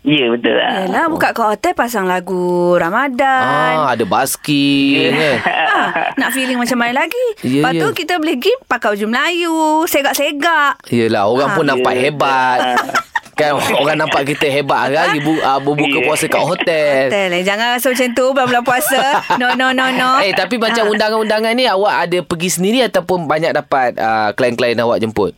Ya 0.02 0.32
betul 0.32 0.56
lah. 0.56 0.88
Yalah, 0.88 1.12
buka 1.12 1.30
kat 1.30 1.44
hotel 1.46 1.74
pasang 1.74 2.08
lagu 2.08 2.40
Ramadan. 2.74 3.44
ah, 3.84 3.92
Ada 3.92 4.08
basking 4.08 5.12
kan 5.12 5.36
Ha, 5.44 5.80
nak 6.22 6.32
feeling 6.32 6.56
macam 6.56 6.80
mana 6.80 7.04
lagi? 7.04 7.26
Ya, 7.42 7.60
Lepas 7.60 7.72
ya. 7.72 7.82
tu 7.82 7.88
kita 7.94 8.14
boleh 8.16 8.40
pergi 8.40 8.54
pakai 8.64 8.88
baju 8.90 9.06
Melayu, 9.06 9.58
segak-segak. 9.84 10.80
Yelah 10.88 11.28
orang 11.28 11.50
Ah. 11.50 11.56
pun 11.56 11.66
nampak 11.66 11.94
Ya. 11.94 12.02
hebat 12.02 12.60
Kan 13.38 13.54
orang 13.80 13.98
nampak 14.00 14.26
kita 14.28 14.50
hebat 14.50 14.90
hari 14.90 15.22
bu, 15.22 15.38
uh, 15.38 15.62
berbuka 15.62 15.94
Ya. 15.94 16.04
puasa 16.04 16.26
kat 16.26 16.42
hotel 16.42 17.06
Hotel 17.06 17.30
eh. 17.32 17.44
Jangan 17.44 17.78
rasa 17.78 17.88
macam 17.88 18.08
tu 18.12 18.26
bulan-bulan 18.28 18.64
puasa. 18.64 19.02
No, 19.40 19.54
no, 19.54 19.70
no, 19.72 19.88
no. 19.90 20.18
Eh 20.20 20.34
tapi 20.34 20.58
macam 20.58 20.84
Ah. 20.84 20.90
undangan-undangan 20.90 21.54
ni 21.54 21.64
Awak 21.64 21.96
ada 22.02 22.18
pergi 22.22 22.50
sendiri 22.52 22.82
Ataupun 22.84 23.26
banyak 23.26 23.54
dapat 23.54 23.94
uh, 23.96 24.34
Klien-klien 24.34 24.74
awak 24.78 24.98
jemput 24.98 25.38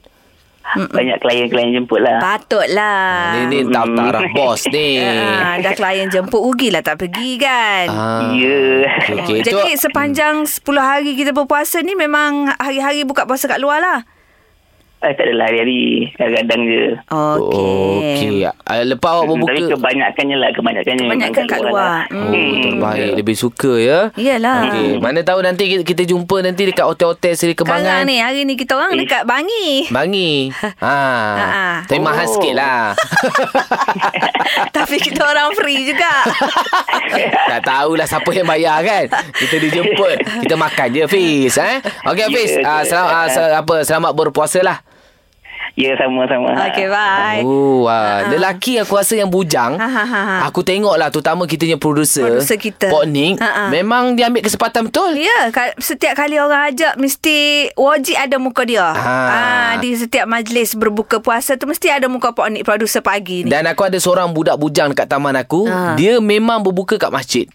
Banyak 0.70 1.18
klien-klien 1.18 1.74
jemput 1.74 1.98
lah. 1.98 2.22
Patutlah. 2.22 3.42
Ni 3.50 3.64
ni 3.64 3.74
tahu 3.74 3.90
taraf 3.92 4.22
bos 4.32 4.62
ni 4.70 5.02
Ah, 5.42 5.58
dah 5.58 5.74
klien 5.74 6.06
jemput 6.08 6.38
rugilah 6.40 6.80
tak 6.80 6.96
pergi 6.96 7.36
kan. 7.36 7.86
ah. 7.90 8.30
Ya. 8.32 8.86
Okay, 9.18 9.42
tu 9.42 9.50
Jadi 9.50 9.74
sepanjang 9.76 10.46
10 10.46 10.62
hari 10.78 11.18
kita 11.18 11.34
berpuasa 11.34 11.82
ni 11.82 11.94
memang 11.94 12.54
hari-hari 12.56 13.02
buka 13.02 13.26
puasa 13.26 13.46
kat 13.46 13.58
luar 13.58 13.82
lah. 13.82 14.00
Eh, 15.00 15.16
tak 15.16 15.26
adalah 15.26 15.48
hari-hari. 15.48 16.12
Kadang-kadang 16.12 16.62
je. 16.62 16.84
Okey. 17.08 17.64
Okey. 17.96 18.36
Uh, 18.44 18.84
lepas 18.86 19.12
awak 19.14 19.26
Hmm, 19.26 19.40
Tapi 19.40 19.48
berbuka. 19.56 19.72
kebanyakannya 19.74 20.36
lah. 20.36 20.50
Kebanyakannya. 20.52 21.04
Kebanyakan 21.06 21.44
kat 21.46 21.60
luar. 21.62 21.72
lah. 21.72 22.00
Hmm. 22.06 22.20
Oh, 22.20 22.60
terbaik. 22.60 23.12
Lebih 23.16 23.36
suka 23.38 23.72
ya. 23.76 24.00
Iyalah. 24.14 24.60
Okey. 24.68 24.90
Mana 25.00 25.20
tahu 25.22 25.40
nanti 25.40 25.64
kita, 25.66 25.84
kita 25.84 26.04
jumpa 26.04 26.36
nanti 26.42 26.62
dekat 26.66 26.84
hotel-hotel 26.84 27.32
Seri 27.34 27.54
Sekarang 27.54 27.80
Kembangan. 27.80 28.04
ni, 28.06 28.20
hari 28.20 28.44
ni 28.44 28.54
kita 28.54 28.76
orang 28.76 28.92
dekat 28.94 29.24
Bangi. 29.24 29.88
Bangi. 29.88 30.32
Ha. 30.80 30.96
Ha. 31.38 31.64
Tapi 31.86 32.00
mahal 32.00 32.26
Oh. 32.26 32.32
sikit 32.34 32.54
lah. 32.54 32.92
Tapi 34.76 34.96
kita 34.98 35.22
orang 35.24 35.52
free 35.54 35.86
juga. 35.86 36.12
tak 37.50 37.62
tahulah 37.64 38.04
siapa 38.04 38.30
yang 38.30 38.46
bayar 38.46 38.80
kan. 38.82 39.04
Kita 39.32 39.56
dijemput. 39.58 40.16
Kita 40.42 40.56
makan 40.56 40.88
je 40.90 41.04
Fiz. 41.06 41.56
Eh? 41.56 41.76
Okey 42.06 42.20
Ya, 42.22 42.28
Fiz. 42.30 42.52
ya. 42.54 42.64
Uh, 42.66 42.84
selamat, 42.84 43.14
uh, 43.14 43.28
sel- 43.30 43.56
apa, 43.56 43.76
selamat 43.82 44.12
berpuasa 44.14 44.60
lah. 44.62 44.78
Ya, 45.80 45.96
sama-sama. 45.96 46.52
Okey, 46.68 46.92
bye. 46.92 47.39
Oh, 47.48 47.88
uh, 47.88 48.28
lelaki 48.28 48.84
aku 48.84 49.00
rasa 49.00 49.15
yang 49.15 49.32
bujang. 49.32 49.80
Ha, 49.80 49.88
ha, 49.88 50.04
ha, 50.04 50.22
ha. 50.28 50.36
Aku 50.52 50.60
tengok 50.60 51.00
lah 51.00 51.08
terutama 51.08 51.48
kita 51.48 51.63
punya 51.63 51.80
producer. 51.80 52.28
Producer 52.28 52.60
kita. 52.60 52.92
Pok. 52.92 53.08
Ha, 53.08 53.48
ha. 53.48 53.63
Memang 53.72 54.20
dia 54.20 54.28
ambil 54.28 54.44
kesempatan 54.44 54.92
betul. 54.92 55.15
Ya, 55.15 55.48
ka- 55.56 55.80
setiap 55.80 56.20
kali 56.20 56.36
orang 56.36 56.76
ajak 56.76 57.00
mesti 57.00 57.72
wajib 57.80 58.20
ada 58.20 58.36
muka 58.36 58.68
dia. 58.68 58.92
Ha. 58.92 59.15
Ah, 59.32 59.74
di 59.80 59.96
setiap 59.96 60.28
majlis 60.28 60.76
berbuka 60.76 61.24
puasa 61.24 61.56
tu 61.56 61.63
mesti 61.63 61.88
ada 61.88 62.12
muka 62.12 62.36
Pak 62.36 62.52
Nik 62.52 62.68
producer 62.68 63.00
pagi 63.00 63.48
ni. 63.48 63.50
Dan 63.50 63.63
aku 63.63 63.88
ada 63.88 63.96
seorang 64.04 64.36
budak 64.36 64.60
bujang 64.60 64.92
dekat 64.92 65.08
taman 65.08 65.39
aku. 65.39 65.63
Ha. 65.63 65.96
Dia 65.96 66.20
memang 66.20 66.60
berbuka 66.60 67.00
kat 67.00 67.08
masjid. 67.08 67.48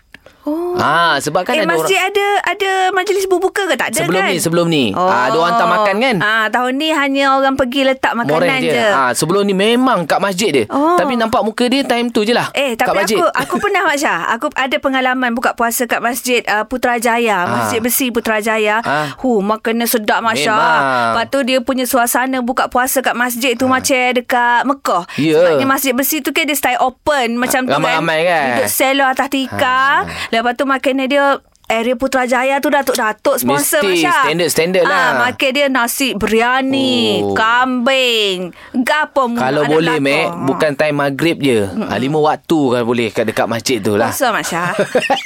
Oh. 0.44 0.76
Ah, 0.76 1.16
sebab 1.16 1.48
kan 1.48 1.56
eh, 1.56 1.64
ada 1.64 1.72
masjid 1.72 1.96
orang 1.96 2.12
ada 2.12 2.26
ada 2.52 2.70
majlis 2.92 3.24
berbuka 3.24 3.64
ke 3.64 3.74
tak 3.80 3.96
ada 3.96 4.04
Sebelum 4.04 4.20
kan? 4.20 4.28
ni, 4.28 4.36
sebelum 4.36 4.66
ni. 4.68 4.84
Ah, 4.92 5.32
ada 5.32 5.36
orang 5.40 5.56
hantar 5.56 5.68
makan 5.72 5.94
kan? 6.04 6.16
Ah, 6.20 6.46
tahun 6.52 6.72
ni 6.76 6.88
hanya 6.92 7.24
orang 7.32 7.56
pergi 7.56 7.80
letak 7.88 8.12
makanan 8.12 8.44
Moreh 8.44 8.60
je. 8.60 8.76
je. 8.76 8.86
Ha, 8.92 9.02
sebelum 9.16 9.42
ni 9.48 9.56
memang 9.56 10.04
kat 10.04 10.20
masjid 10.20 10.52
dia. 10.52 10.64
Oh. 10.68 11.00
Tapi 11.00 11.16
nampak 11.16 11.40
muka 11.40 11.64
dia 11.64 11.80
time 11.88 12.12
tu 12.12 12.28
je 12.28 12.36
lah. 12.36 12.52
Eh, 12.52 12.76
kat 12.76 12.84
tapi 12.84 13.08
masjid. 13.08 13.16
aku 13.16 13.24
aku 13.32 13.54
pernah 13.56 13.88
Mak 13.88 13.96
Syah. 13.96 14.20
Aku 14.36 14.46
ada 14.52 14.76
pengalaman 14.76 15.30
buka 15.32 15.56
puasa 15.56 15.88
kat 15.88 16.04
Masjid 16.04 16.44
uh, 16.44 16.68
Putrajaya. 16.68 17.48
Masjid 17.48 17.80
Besi 17.80 18.12
Putrajaya. 18.12 18.84
Ah. 18.84 19.16
Hu, 19.24 19.40
makannya 19.40 19.88
sedap 19.88 20.20
Mak 20.20 20.36
Syah. 20.36 20.52
Memang. 20.52 21.12
Lepas 21.16 21.26
tu 21.32 21.38
dia 21.48 21.58
punya 21.64 21.88
suasana 21.88 22.44
buka 22.44 22.68
puasa 22.68 23.00
kat 23.00 23.16
masjid 23.16 23.56
tu 23.56 23.64
macam 23.64 24.12
dekat 24.12 24.68
Mekah. 24.68 25.08
Ya. 25.16 25.40
Sebabnya 25.40 25.66
Masjid 25.72 25.92
Besi 25.96 26.20
tu 26.20 26.36
kan 26.36 26.44
dia 26.44 26.52
style 26.52 26.80
open 26.84 27.40
macam 27.40 27.64
tu 27.64 27.72
kan. 27.72 27.80
Ramai-ramai 27.80 28.18
kan? 28.28 28.44
Duduk 28.60 28.68
selo 28.68 29.04
atas 29.08 29.32
tikar. 29.32 30.04
Lepas 30.34 30.58
tu 30.58 30.66
makannya 30.66 31.06
dia 31.06 31.38
Area 31.66 31.94
Putrajaya 31.94 32.58
tu 32.58 32.68
Datuk-datuk 32.68 33.36
sponsor 33.36 33.80
Mesti 33.80 34.02
Masya. 34.02 34.12
standard-standard 34.20 34.84
lah. 34.84 34.92
Ah, 34.94 35.10
makan 35.24 35.50
dia 35.50 35.66
nasi 35.66 36.12
biryani, 36.12 37.22
Oh. 37.22 37.32
kambing, 37.32 38.52
gapo 38.76 39.26
mu 39.26 39.36
Kalau 39.36 39.64
boleh. 39.64 39.96
Mek, 39.96 40.28
bukan 40.44 40.72
time 40.72 40.96
maghrib 40.98 41.38
je. 41.38 41.64
Ha, 41.64 41.96
lima 41.96 42.18
waktu 42.18 42.44
kalau 42.70 42.84
boleh 42.84 43.08
kat 43.08 43.24
dekat 43.24 43.46
masjid 43.46 43.78
tu 43.78 43.94
lah. 43.94 44.10
Puasa 44.10 44.28
Masya. 44.30 44.62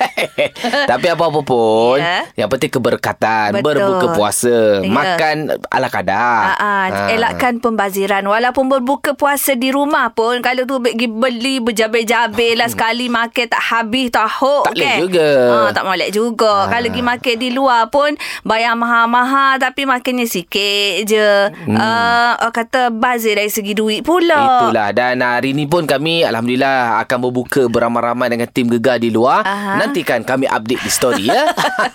Tapi 0.90 1.06
apa-apa 1.06 1.40
pun, 1.42 1.98
Ya. 1.98 2.22
yang 2.36 2.48
penting 2.48 2.70
keberkatan, 2.70 3.52
Betul. 3.52 3.64
berbuka 3.74 4.06
puasa, 4.12 4.56
Ya. 4.78 4.86
makan 4.86 5.36
ala 5.66 5.88
kadar. 5.88 6.54
Ah, 6.54 6.56
ah, 6.56 6.84
Ah. 6.86 7.08
elakkan 7.10 7.58
pembaziran 7.58 8.22
walaupun 8.22 8.68
berbuka 8.68 9.12
puasa 9.12 9.52
di 9.52 9.68
rumah 9.68 10.10
pun 10.10 10.38
kalau 10.38 10.62
tu 10.64 10.78
pergi 10.78 11.06
beli 11.06 11.58
berjabir-jabir 11.58 12.54
lah 12.54 12.68
sekali 12.70 13.08
makan 13.08 13.46
tak 13.48 13.62
habis 13.64 14.08
tahu 14.08 14.62
Tak 14.62 14.72
boleh 14.72 14.86
kan? 14.86 14.98
juga. 15.00 15.28
ah, 15.48 15.70
tak 15.70 15.84
molek 15.84 16.10
juga 16.10 16.27
Ah. 16.36 16.68
kalau 16.68 16.88
pergi 16.90 17.04
makan 17.04 17.36
di 17.38 17.50
luar 17.54 17.92
pun 17.92 18.16
bayar 18.42 18.74
mahal-mahal 18.74 19.60
tapi 19.60 19.86
makannya 19.86 20.26
sikit 20.26 21.06
je 21.06 21.30
hmm. 21.52 21.76
uh, 21.76 22.50
kata 22.50 22.90
bazir 22.90 23.38
dari 23.38 23.52
segi 23.52 23.72
duit 23.76 24.02
pula 24.02 24.66
Itulah 24.68 24.90
dan 24.90 25.22
hari 25.22 25.54
ni 25.54 25.68
pun 25.70 25.86
kami 25.86 26.26
Alhamdulillah 26.26 26.98
akan 27.04 27.18
berbuka 27.28 27.70
beramai-ramai 27.70 28.28
dengan 28.32 28.48
tim 28.50 28.66
gegar 28.66 28.98
di 28.98 29.14
luar. 29.14 29.46
Aha. 29.46 29.78
Nantikan 29.78 30.26
kami 30.26 30.50
update 30.50 30.82
di 30.82 30.90
story 30.90 31.24
ya. 31.30 31.46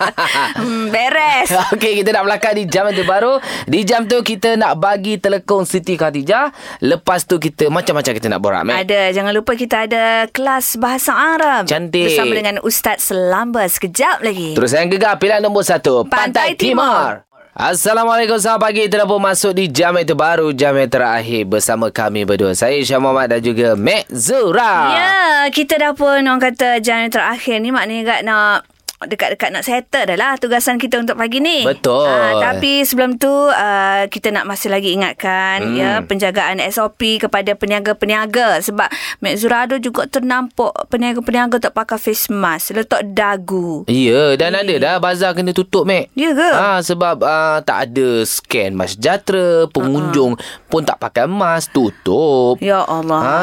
hmm, 0.63 0.87
beres 0.89 1.49
Okey, 1.75 2.01
kita 2.01 2.15
nak 2.15 2.23
melangkah 2.25 2.55
di 2.55 2.63
jam 2.65 2.87
yang 2.87 2.97
terbaru. 2.97 3.43
Di 3.67 3.79
jam 3.83 4.07
tu 4.07 4.23
kita 4.23 4.55
nak 4.55 4.79
bagi 4.79 5.19
telekong 5.19 5.67
Siti 5.67 5.99
Khadijah. 5.99 6.55
Lepas 6.79 7.27
tu 7.27 7.37
kita 7.37 7.67
macam-macam 7.67 8.11
kita 8.15 8.27
nak 8.31 8.39
borak, 8.39 8.63
Mek. 8.63 8.87
Ada 8.87 9.11
Jangan 9.11 9.33
lupa 9.35 9.53
kita 9.59 9.85
ada 9.85 10.25
Kelas 10.31 10.79
Bahasa 10.79 11.11
Arab 11.13 11.67
Cantik. 11.67 12.07
Bersama 12.07 12.33
dengan 12.33 12.55
Ustaz 12.63 13.11
Selamba 13.11 13.67
Sekejap 13.67 14.22
lagi. 14.23 14.55
Terus 14.55 14.71
yang 14.71 14.87
gegar 14.87 15.19
pilihan 15.19 15.43
nombor 15.43 15.67
satu 15.67 16.07
Pantai 16.07 16.55
Pantai, 16.55 16.59
Timur. 16.59 17.27
Assalamualaikum 17.53 18.41
selamat 18.41 18.61
pagi. 18.65 18.81
Kita 18.89 19.05
pun 19.05 19.21
masuk 19.21 19.53
di 19.53 19.69
jam 19.69 19.93
yang 19.93 20.09
terbaru 20.09 20.49
Jam 20.57 20.73
yang 20.73 20.89
terakhir 20.89 21.45
Bersama 21.45 21.93
kami 21.93 22.25
berdua. 22.25 22.57
Saya 22.57 22.81
Syah 22.81 22.97
Muhammad 22.97 23.29
dan 23.29 23.45
juga 23.45 23.77
Mek 23.77 24.09
Zura. 24.09 24.73
Ya, 24.97 25.13
kita 25.53 25.77
dah 25.77 25.93
pun 25.93 26.25
orang 26.25 26.41
kata 26.41 26.81
jam 26.81 27.05
yang 27.05 27.13
terakhir 27.13 27.61
ni. 27.61 27.69
Maknanya 27.69 28.03
kat 28.09 28.19
nak 28.25 28.65
dekat-dekat 29.07 29.49
nak 29.51 29.63
settle 29.65 30.05
dah 30.09 30.17
lah 30.17 30.33
tugasan 30.37 30.77
kita 30.77 30.99
untuk 31.01 31.17
pagi 31.17 31.39
ni. 31.39 31.63
Betul. 31.63 32.07
Ah, 32.07 32.51
tapi 32.53 32.83
sebelum 32.85 33.17
tu 33.17 33.29
uh, 33.29 34.05
kita 34.07 34.29
nak 34.29 34.45
masih 34.45 34.69
lagi 34.69 34.93
ingatkan 34.93 35.55
Hmm. 35.63 35.77
ya 35.79 35.91
penjagaan 36.03 36.59
SOP 36.69 37.21
kepada 37.21 37.55
peniaga-peniaga 37.55 38.59
sebab 38.59 38.89
Mek 39.23 39.37
Zurado 39.39 39.79
juga 39.79 40.05
ternampak 40.09 40.89
peniaga-peniaga 40.91 41.59
tak 41.59 41.73
pakai 41.73 41.97
face 41.97 42.27
mask, 42.29 42.75
letak 42.75 43.05
dagu. 43.13 43.85
Ya 43.87 44.35
dan 44.35 44.57
ada 44.57 44.73
dah 44.75 44.95
Bazar 44.99 45.33
kena 45.33 45.55
tutup 45.55 45.85
Mek 45.87 46.09
Ya 46.13 46.33
ke? 46.33 46.49
Ha, 46.53 46.79
sebab 46.81 47.21
uh, 47.23 47.59
tak 47.63 47.89
ada 47.89 48.23
scan 48.23 48.75
mas 48.75 48.95
sejahtera 48.95 49.65
Pengunjung 49.71 50.37
uh-huh. 50.37 50.69
pun 50.69 50.85
tak 50.85 50.99
pakai 51.01 51.25
mask 51.25 51.73
Tutup 51.73 52.61
Ya 52.61 52.83
Allah. 52.85 53.21
Ha. 53.23 53.37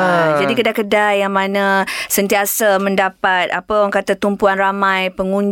Jadi 0.45 0.53
kedai-kedai 0.55 1.23
yang 1.25 1.35
mana 1.35 1.83
sentiasa 2.07 2.79
mendapat 2.79 3.51
apa 3.51 3.73
orang 3.83 3.93
kata 3.93 4.15
tumpuan 4.17 4.57
ramai 4.57 5.11
pengunjung, 5.11 5.50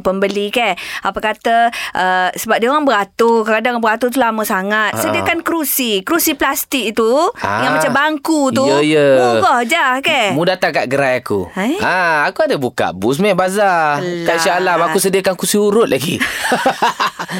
pembeli 0.00 0.50
kan. 0.50 0.74
Apa 1.02 1.18
kata 1.20 1.56
uh, 1.92 2.28
sebab 2.32 2.56
dia 2.58 2.68
orang 2.68 2.84
beratur, 2.84 3.42
kadang-kadang 3.42 3.80
beratur 3.80 4.08
tu 4.08 4.18
lama 4.18 4.42
sangat. 4.42 4.94
Ha. 4.94 5.00
Sediakan 5.00 5.40
kerusi, 5.40 6.02
kerusi 6.02 6.34
plastik 6.34 6.92
itu 6.92 7.10
Ah. 7.40 7.64
yang 7.64 7.72
macam 7.76 7.92
bangku 7.92 8.50
tu. 8.50 8.64
Ya, 8.64 8.78
ya. 8.82 9.06
Murah 9.16 9.60
je 9.64 9.84
kan. 10.00 10.30
Mu 10.34 10.42
datang 10.44 10.70
kat 10.70 10.86
gerai 10.86 11.20
aku. 11.20 11.48
Eh? 11.54 11.78
Ha, 11.80 12.26
aku 12.26 12.44
ada 12.44 12.56
buka 12.56 12.92
bus 12.92 13.18
Mek 13.18 13.34
Bazar. 13.34 14.00
Kat. 14.00 14.36
Shah 14.40 14.56
Alam 14.56 14.80
aku 14.82 15.00
sediakan 15.00 15.34
kursi 15.34 15.56
urut 15.56 15.88
lagi. 15.88 16.20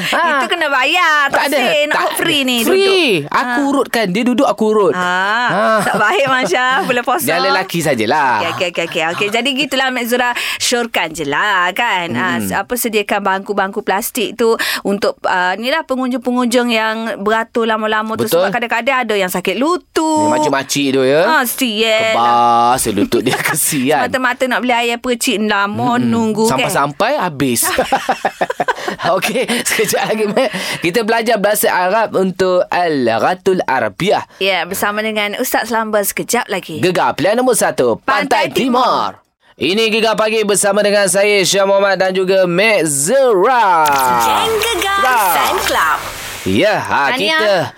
Itu 0.01 0.45
kena 0.47 0.71
bayar. 0.71 1.29
Tak, 1.29 1.49
tak 1.49 1.53
say, 1.53 1.85
nak 1.85 2.15
free 2.15 2.41
ni 2.41 2.63
Free. 2.63 3.21
duduk. 3.21 3.29
Aku 3.29 3.59
urutkan. 3.69 4.05
Dia 4.09 4.23
duduk 4.23 4.47
aku 4.47 4.63
urut. 4.71 4.95
Ah, 4.95 5.81
tak 5.81 5.97
baik 5.97 6.25
Masya 6.25 6.65
Boleh 6.85 7.03
posa 7.07 7.25
Dia 7.25 7.37
lelaki 7.37 7.83
sajalah. 7.83 8.55
Okey, 8.55 8.71
okey, 8.71 8.85
okey. 8.85 8.85
Okay. 8.87 9.03
okay. 9.11 9.27
Jadi 9.29 9.49
gitulah 9.53 9.91
Mek 9.91 10.07
Zura 10.07 10.31
syorkan 10.57 11.11
je 11.11 11.27
lah 11.27 11.69
kan. 11.73 12.00
Hmm. 12.09 12.49
Ha, 12.49 12.65
apa 12.65 12.73
sediakan 12.73 13.21
bangku-bangku 13.21 13.85
plastik 13.85 14.33
tu 14.33 14.57
untuk 14.81 15.21
uh, 15.29 15.53
ni 15.61 15.69
lah 15.69 15.85
pengunjung-pengunjung 15.85 16.73
yang 16.73 17.21
beratur 17.21 17.69
lama-lama 17.69 18.17
tu. 18.17 18.25
Betul. 18.25 18.41
Sebab 18.41 18.49
kadang-kadang 18.49 19.05
ada 19.05 19.13
yang 19.13 19.29
sakit 19.29 19.61
lutut. 19.61 20.25
Ni 20.25 20.33
Makcik-makcik 20.33 20.87
tu 20.97 21.01
ya. 21.05 21.21
Ha, 21.27 21.45
sial. 21.45 22.17
Kebas 22.17 22.83
lutut 22.95 23.21
dia 23.21 23.37
kesian. 23.47 24.01
Mata-mata 24.09 24.43
nak 24.49 24.65
beli 24.65 24.73
ayam 24.73 24.97
percik 24.97 25.37
lama 25.43 25.99
hmm. 25.99 26.05
nunggu 26.07 26.45
kan. 26.49 26.57
Sampai-sampai 26.57 27.11
habis. 27.19 27.67
Okey, 29.15 29.43
sekejap 29.65 30.03
lagi. 30.13 30.25
Kita 30.81 31.03
belajar 31.03 31.37
bahasa 31.37 31.67
Arab 31.69 32.15
untuk 32.15 32.65
Al-Ratul 32.69 33.61
Arabiah. 33.65 34.25
Ya, 34.39 34.63
bersama 34.65 35.03
dengan 35.03 35.35
Ustaz 35.41 35.69
Selamba 35.69 36.01
sekejap 36.01 36.47
lagi. 36.47 36.79
Gegar 36.79 37.17
pilihan 37.17 37.39
nombor 37.39 37.57
satu 37.57 37.99
Pantai 38.01 38.47
Pantai, 38.47 38.55
Timur. 38.55 39.30
Ini 39.61 39.93
Gegar 39.93 40.17
Pagi 40.17 40.41
bersama 40.41 40.81
dengan 40.81 41.05
saya 41.05 41.45
Syah 41.45 41.69
Muhammad 41.69 41.93
dan 41.95 42.11
juga 42.11 42.49
Mek 42.49 42.81
Zura. 42.81 43.85
Geng 44.17 44.57
Gegar. 44.57 45.05
Fan 45.37 45.57
Club. 45.61 45.99
Ya, 46.43 46.81
ha, 46.81 47.13
kita 47.13 47.69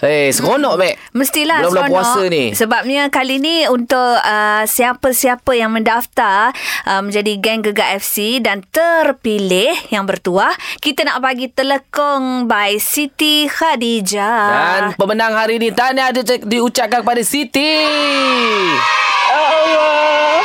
Eh, 0.00 0.30
seronok, 0.30 0.74
Mek. 0.74 0.98
Mestilah 1.10 1.62
Bulan-bulan 1.62 1.86
seronok. 1.86 1.94
puasa 2.10 2.22
ni. 2.26 2.44
Sebabnya 2.52 3.06
kali 3.06 3.38
ni 3.38 3.66
untuk 3.66 3.94
uh, 4.16 4.62
siapa-siapa 4.64 5.54
yang 5.54 5.70
mendaftar 5.70 6.50
uh, 6.84 7.00
menjadi 7.00 7.32
geng 7.36 7.62
Gegar 7.62 7.94
FC 7.94 8.38
dan 8.38 8.66
terpilih 8.68 9.78
yang 9.90 10.06
bertuah, 10.06 10.50
kita 10.78 11.02
nak 11.02 11.18
bagi 11.20 11.46
telekong 11.48 12.46
by 12.46 12.78
Siti 12.78 13.46
Khadijah. 13.46 14.42
Dan 14.50 14.82
pemenang 14.94 15.34
hari 15.34 15.58
ini 15.58 15.70
tahniah 15.70 16.10
di- 16.10 16.42
diucapkan 16.42 16.98
kepada 16.98 17.22
Siti. 17.22 17.86
Allah. 19.40 20.36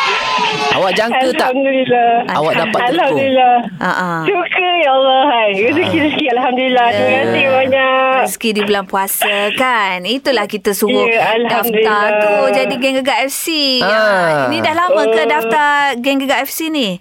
Awak 0.73 0.91
jangka 0.95 1.27
tak 1.31 1.49
Alhamdulillah. 1.49 2.11
awak 2.33 2.53
dapat 2.57 2.79
telekong? 2.81 2.97
Alhamdulillah. 2.97 3.55
Uh-uh. 3.79 4.19
Syukur 4.25 4.73
ya 4.75 4.89
Allah. 4.91 5.21
Hai. 5.23 5.49
Rezeki-rezeki 5.61 6.25
Alhamdulillah. 6.33 6.87
Terima 6.89 7.19
kasih 7.23 7.45
banyak. 7.47 8.17
Rezeki 8.23 8.49
di 8.49 8.61
bulan 8.63 8.85
puasa 8.85 9.33
kan 9.53 9.97
Itulah 10.01 10.45
kita 10.45 10.71
suruh 10.71 11.05
Ya, 11.05 11.35
Daftar 11.43 12.03
tu 12.19 12.33
Jadi 12.53 12.73
geng 12.77 12.95
Gegar 12.95 13.19
FC 13.21 13.45
Ah. 13.81 14.47
Ini 14.47 14.57
dah 14.59 14.73
lama 14.73 15.01
ke 15.05 15.19
Oh. 15.19 15.27
daftar 15.27 15.71
Geng 15.99 16.17
Gegar 16.17 16.41
FC 16.41 16.67
ni? 16.67 16.97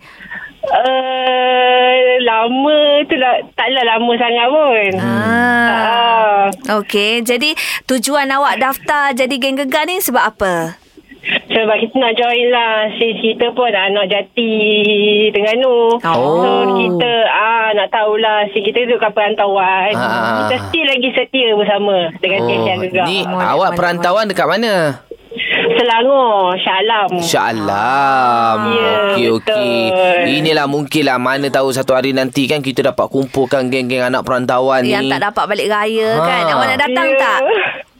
Uh, 0.62 1.92
lama 2.22 2.78
tu 3.02 3.18
lah, 3.18 3.34
taklah 3.52 3.82
lama 3.84 4.12
sangat 4.14 4.46
pun. 4.46 4.92
Ah. 4.94 5.66
Ah. 5.66 6.78
Okey, 6.78 7.18
jadi 7.20 7.50
tujuan 7.84 8.30
awak 8.30 8.58
daftar 8.58 9.10
jadi 9.10 9.34
geng 9.36 9.58
gegar 9.58 9.84
ni 9.84 9.98
sebab 9.98 10.22
apa? 10.24 10.78
Sebab 11.52 11.76
kita 11.78 11.94
nak 11.96 12.14
join 12.14 12.46
lah 12.48 12.72
Sis 12.96 13.16
kita 13.18 13.52
pun 13.52 13.68
anak 13.68 14.08
jati 14.08 14.52
Terengganu 15.30 16.00
Oh. 16.00 16.40
So 16.40 16.50
kita 16.74 17.12
ah 17.28 17.70
nak 17.72 17.88
tahulah 17.88 18.48
Sis 18.50 18.62
kita 18.62 18.84
tu 18.84 18.96
kat 18.96 19.12
perantauan 19.12 19.92
Ah. 19.92 20.48
Kita 20.48 20.66
still 20.66 20.86
lagi 20.86 21.08
setia 21.10 21.52
bersama 21.52 22.08
Dengan 22.18 22.40
oh, 22.42 22.64
yang 22.64 22.78
gegar 22.80 23.04
ni 23.04 23.20
Mohon, 23.22 23.40
awak 23.42 23.52
mohon, 23.68 23.76
perantauan 23.76 24.24
dekat 24.26 24.46
mana? 24.46 24.74
Selangor 25.72 26.52
Shah 26.58 26.78
Alam 26.78 27.10
Shah 27.18 27.46
Alam. 27.50 28.58
Ya, 28.70 28.92
Okey, 29.10 29.26
okey. 29.32 29.76
Inilah 30.34 30.64
mungkinlah 30.66 31.16
mana 31.16 31.48
tahu 31.48 31.68
satu 31.70 31.92
hari 31.92 32.12
nanti 32.12 32.44
kan 32.44 32.60
kita 32.60 32.84
dapat 32.86 33.08
kumpulkan 33.08 33.66
geng-geng 33.66 34.04
anak 34.04 34.22
perantauan 34.22 34.84
ni. 34.84 34.92
Yang 34.92 35.16
tak 35.16 35.32
dapat 35.32 35.44
balik 35.48 35.68
raya 35.68 36.08
Ha. 36.12 36.22
kan? 36.22 36.42
Awak 36.50 36.66
nak 36.66 36.80
datang 36.80 37.08
Ya. 37.08 37.18
tak? 37.18 37.40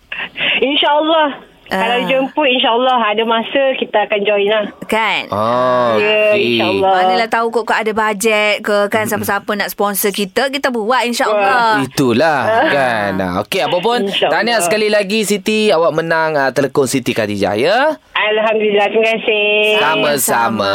InsyaAllah 0.68 1.28
Ah. 1.72 1.80
Kalau 1.80 1.98
jemput 2.04 2.44
InsyaAllah 2.46 3.00
ada 3.02 3.24
masa 3.24 3.72
Kita 3.74 4.04
akan 4.04 4.20
join 4.20 4.44
lah 4.46 4.64
Kan? 4.84 5.24
Oh, 5.28 5.96
Ya 5.96 6.36
okey. 6.36 6.60
InsyaAllah 6.60 6.92
Manalah 7.00 7.28
tahu 7.28 7.46
kot 7.50 7.64
kau 7.64 7.72
ada 7.72 7.88
bajet 7.90 8.60
ke 8.60 8.76
kan 8.86 9.08
siapa-siapa 9.08 9.48
nak 9.54 9.68
sponsor 9.68 10.12
kita 10.12 10.48
kita 10.48 10.68
buat 10.68 11.00
insya-Allah. 11.02 11.80
Itulah 11.82 12.40
kan. 12.68 13.12
Ah, 13.16 13.40
Okey 13.40 13.60
apa 13.60 13.78
pun 13.78 14.04
tahniah 14.04 14.60
sekali 14.60 14.86
lagi 14.86 15.22
Siti 15.22 15.68
awak 15.68 15.94
menang 15.94 16.34
uh, 16.34 16.50
telekon 16.50 16.84
Siti 16.84 17.10
Khadijah 17.10 17.54
ya. 17.54 17.78
Alhamdulillah 18.12 18.86
Terima 18.86 19.08
kasih 19.10 19.46
Sama-sama. 19.78 20.72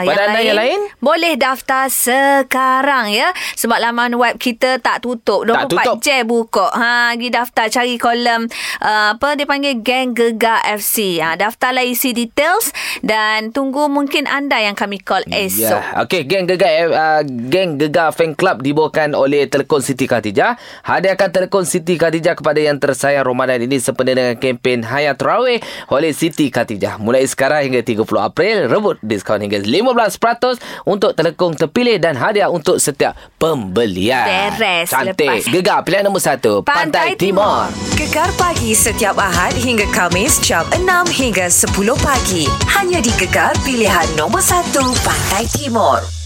Pada 0.00 0.22
anda 0.28 0.40
yang 0.40 0.54
lain? 0.54 0.78
Boleh 0.98 1.34
daftar 1.34 1.88
sekarang 1.88 3.10
ya. 3.10 3.28
Sebab 3.54 3.80
laman 3.80 4.14
web 4.14 4.36
kita 4.36 4.78
tak 4.78 5.00
tutup. 5.00 5.42
24 5.42 5.50
Tak 5.50 5.64
tutup. 5.66 5.96
jam 6.00 6.22
buka. 6.24 6.66
Ha, 6.70 6.92
pergi 7.14 7.28
daftar 7.30 7.66
cari 7.68 7.96
kolom 7.96 8.46
uh, 8.80 9.08
apa 9.14 9.34
dia 9.34 9.44
panggil 9.44 9.80
Geng 9.80 10.03
Gegar 10.12 10.60
FC. 10.60 11.16
Ha, 11.16 11.32
daftarlah 11.34 11.80
isi 11.80 12.12
details 12.12 12.68
dan 13.00 13.48
tunggu 13.48 13.88
mungkin 13.88 14.28
anda 14.28 14.60
yang 14.60 14.76
kami 14.76 15.00
call 15.00 15.24
esok. 15.24 15.80
Ya. 15.80 16.04
Okey, 16.04 16.28
geng 16.28 16.44
Gegar 16.44 16.68
uh, 16.90 17.22
geng 17.24 17.80
Gegar 17.80 18.10
Fan 18.10 18.36
Club 18.36 18.60
dibawakan 18.60 19.16
oleh 19.16 19.48
Telekon 19.48 19.80
Siti 19.80 20.04
Khadijah. 20.04 20.58
Hadiahkan 20.82 21.30
Telekon 21.30 21.64
Siti 21.64 21.94
Khadijah 21.94 22.34
kepada 22.34 22.58
yang 22.58 22.76
tersayang 22.76 23.22
Ramadan 23.22 23.62
ini 23.62 23.78
sempena 23.78 24.12
dengan 24.12 24.36
kempen 24.36 24.82
Hayat 24.82 25.16
Raweh 25.16 25.62
oleh 25.88 26.10
Siti 26.10 26.50
Khadijah. 26.50 26.98
Mulai 26.98 27.24
sekarang 27.24 27.64
hingga 27.64 27.80
30 27.80 28.04
April, 28.18 28.66
rebut 28.66 28.98
diskaun 29.00 29.38
hingga 29.38 29.62
15% 29.62 30.58
untuk 30.84 31.14
telekong 31.14 31.54
terpilih 31.54 31.96
dan 31.96 32.18
hadiah 32.18 32.50
untuk 32.50 32.76
setiap 32.76 33.14
pembelian. 33.38 34.26
Beres. 34.26 34.90
Cantik. 34.90 35.22
Lepas- 35.40 35.46
Gegar 35.46 35.78
pilihan 35.80 36.02
nombor 36.02 36.18
1, 36.18 36.66
Pantai, 36.66 36.66
Pantai 36.66 37.08
Timur. 37.14 37.70
Gegar 37.94 38.26
pagi 38.34 38.74
setiap 38.74 39.14
Ahad 39.14 39.54
hingga 39.54 39.86
Kamis 39.94 40.42
jam 40.42 40.66
6 40.74 41.06
hingga 41.14 41.46
10 41.46 41.70
pagi. 42.02 42.50
Hanya 42.66 42.98
di 42.98 43.14
Gegar 43.14 43.54
pilihan 43.62 44.02
nombor 44.18 44.42
1 44.42 44.74
Pantai 45.06 45.46
Timur. 45.46 46.23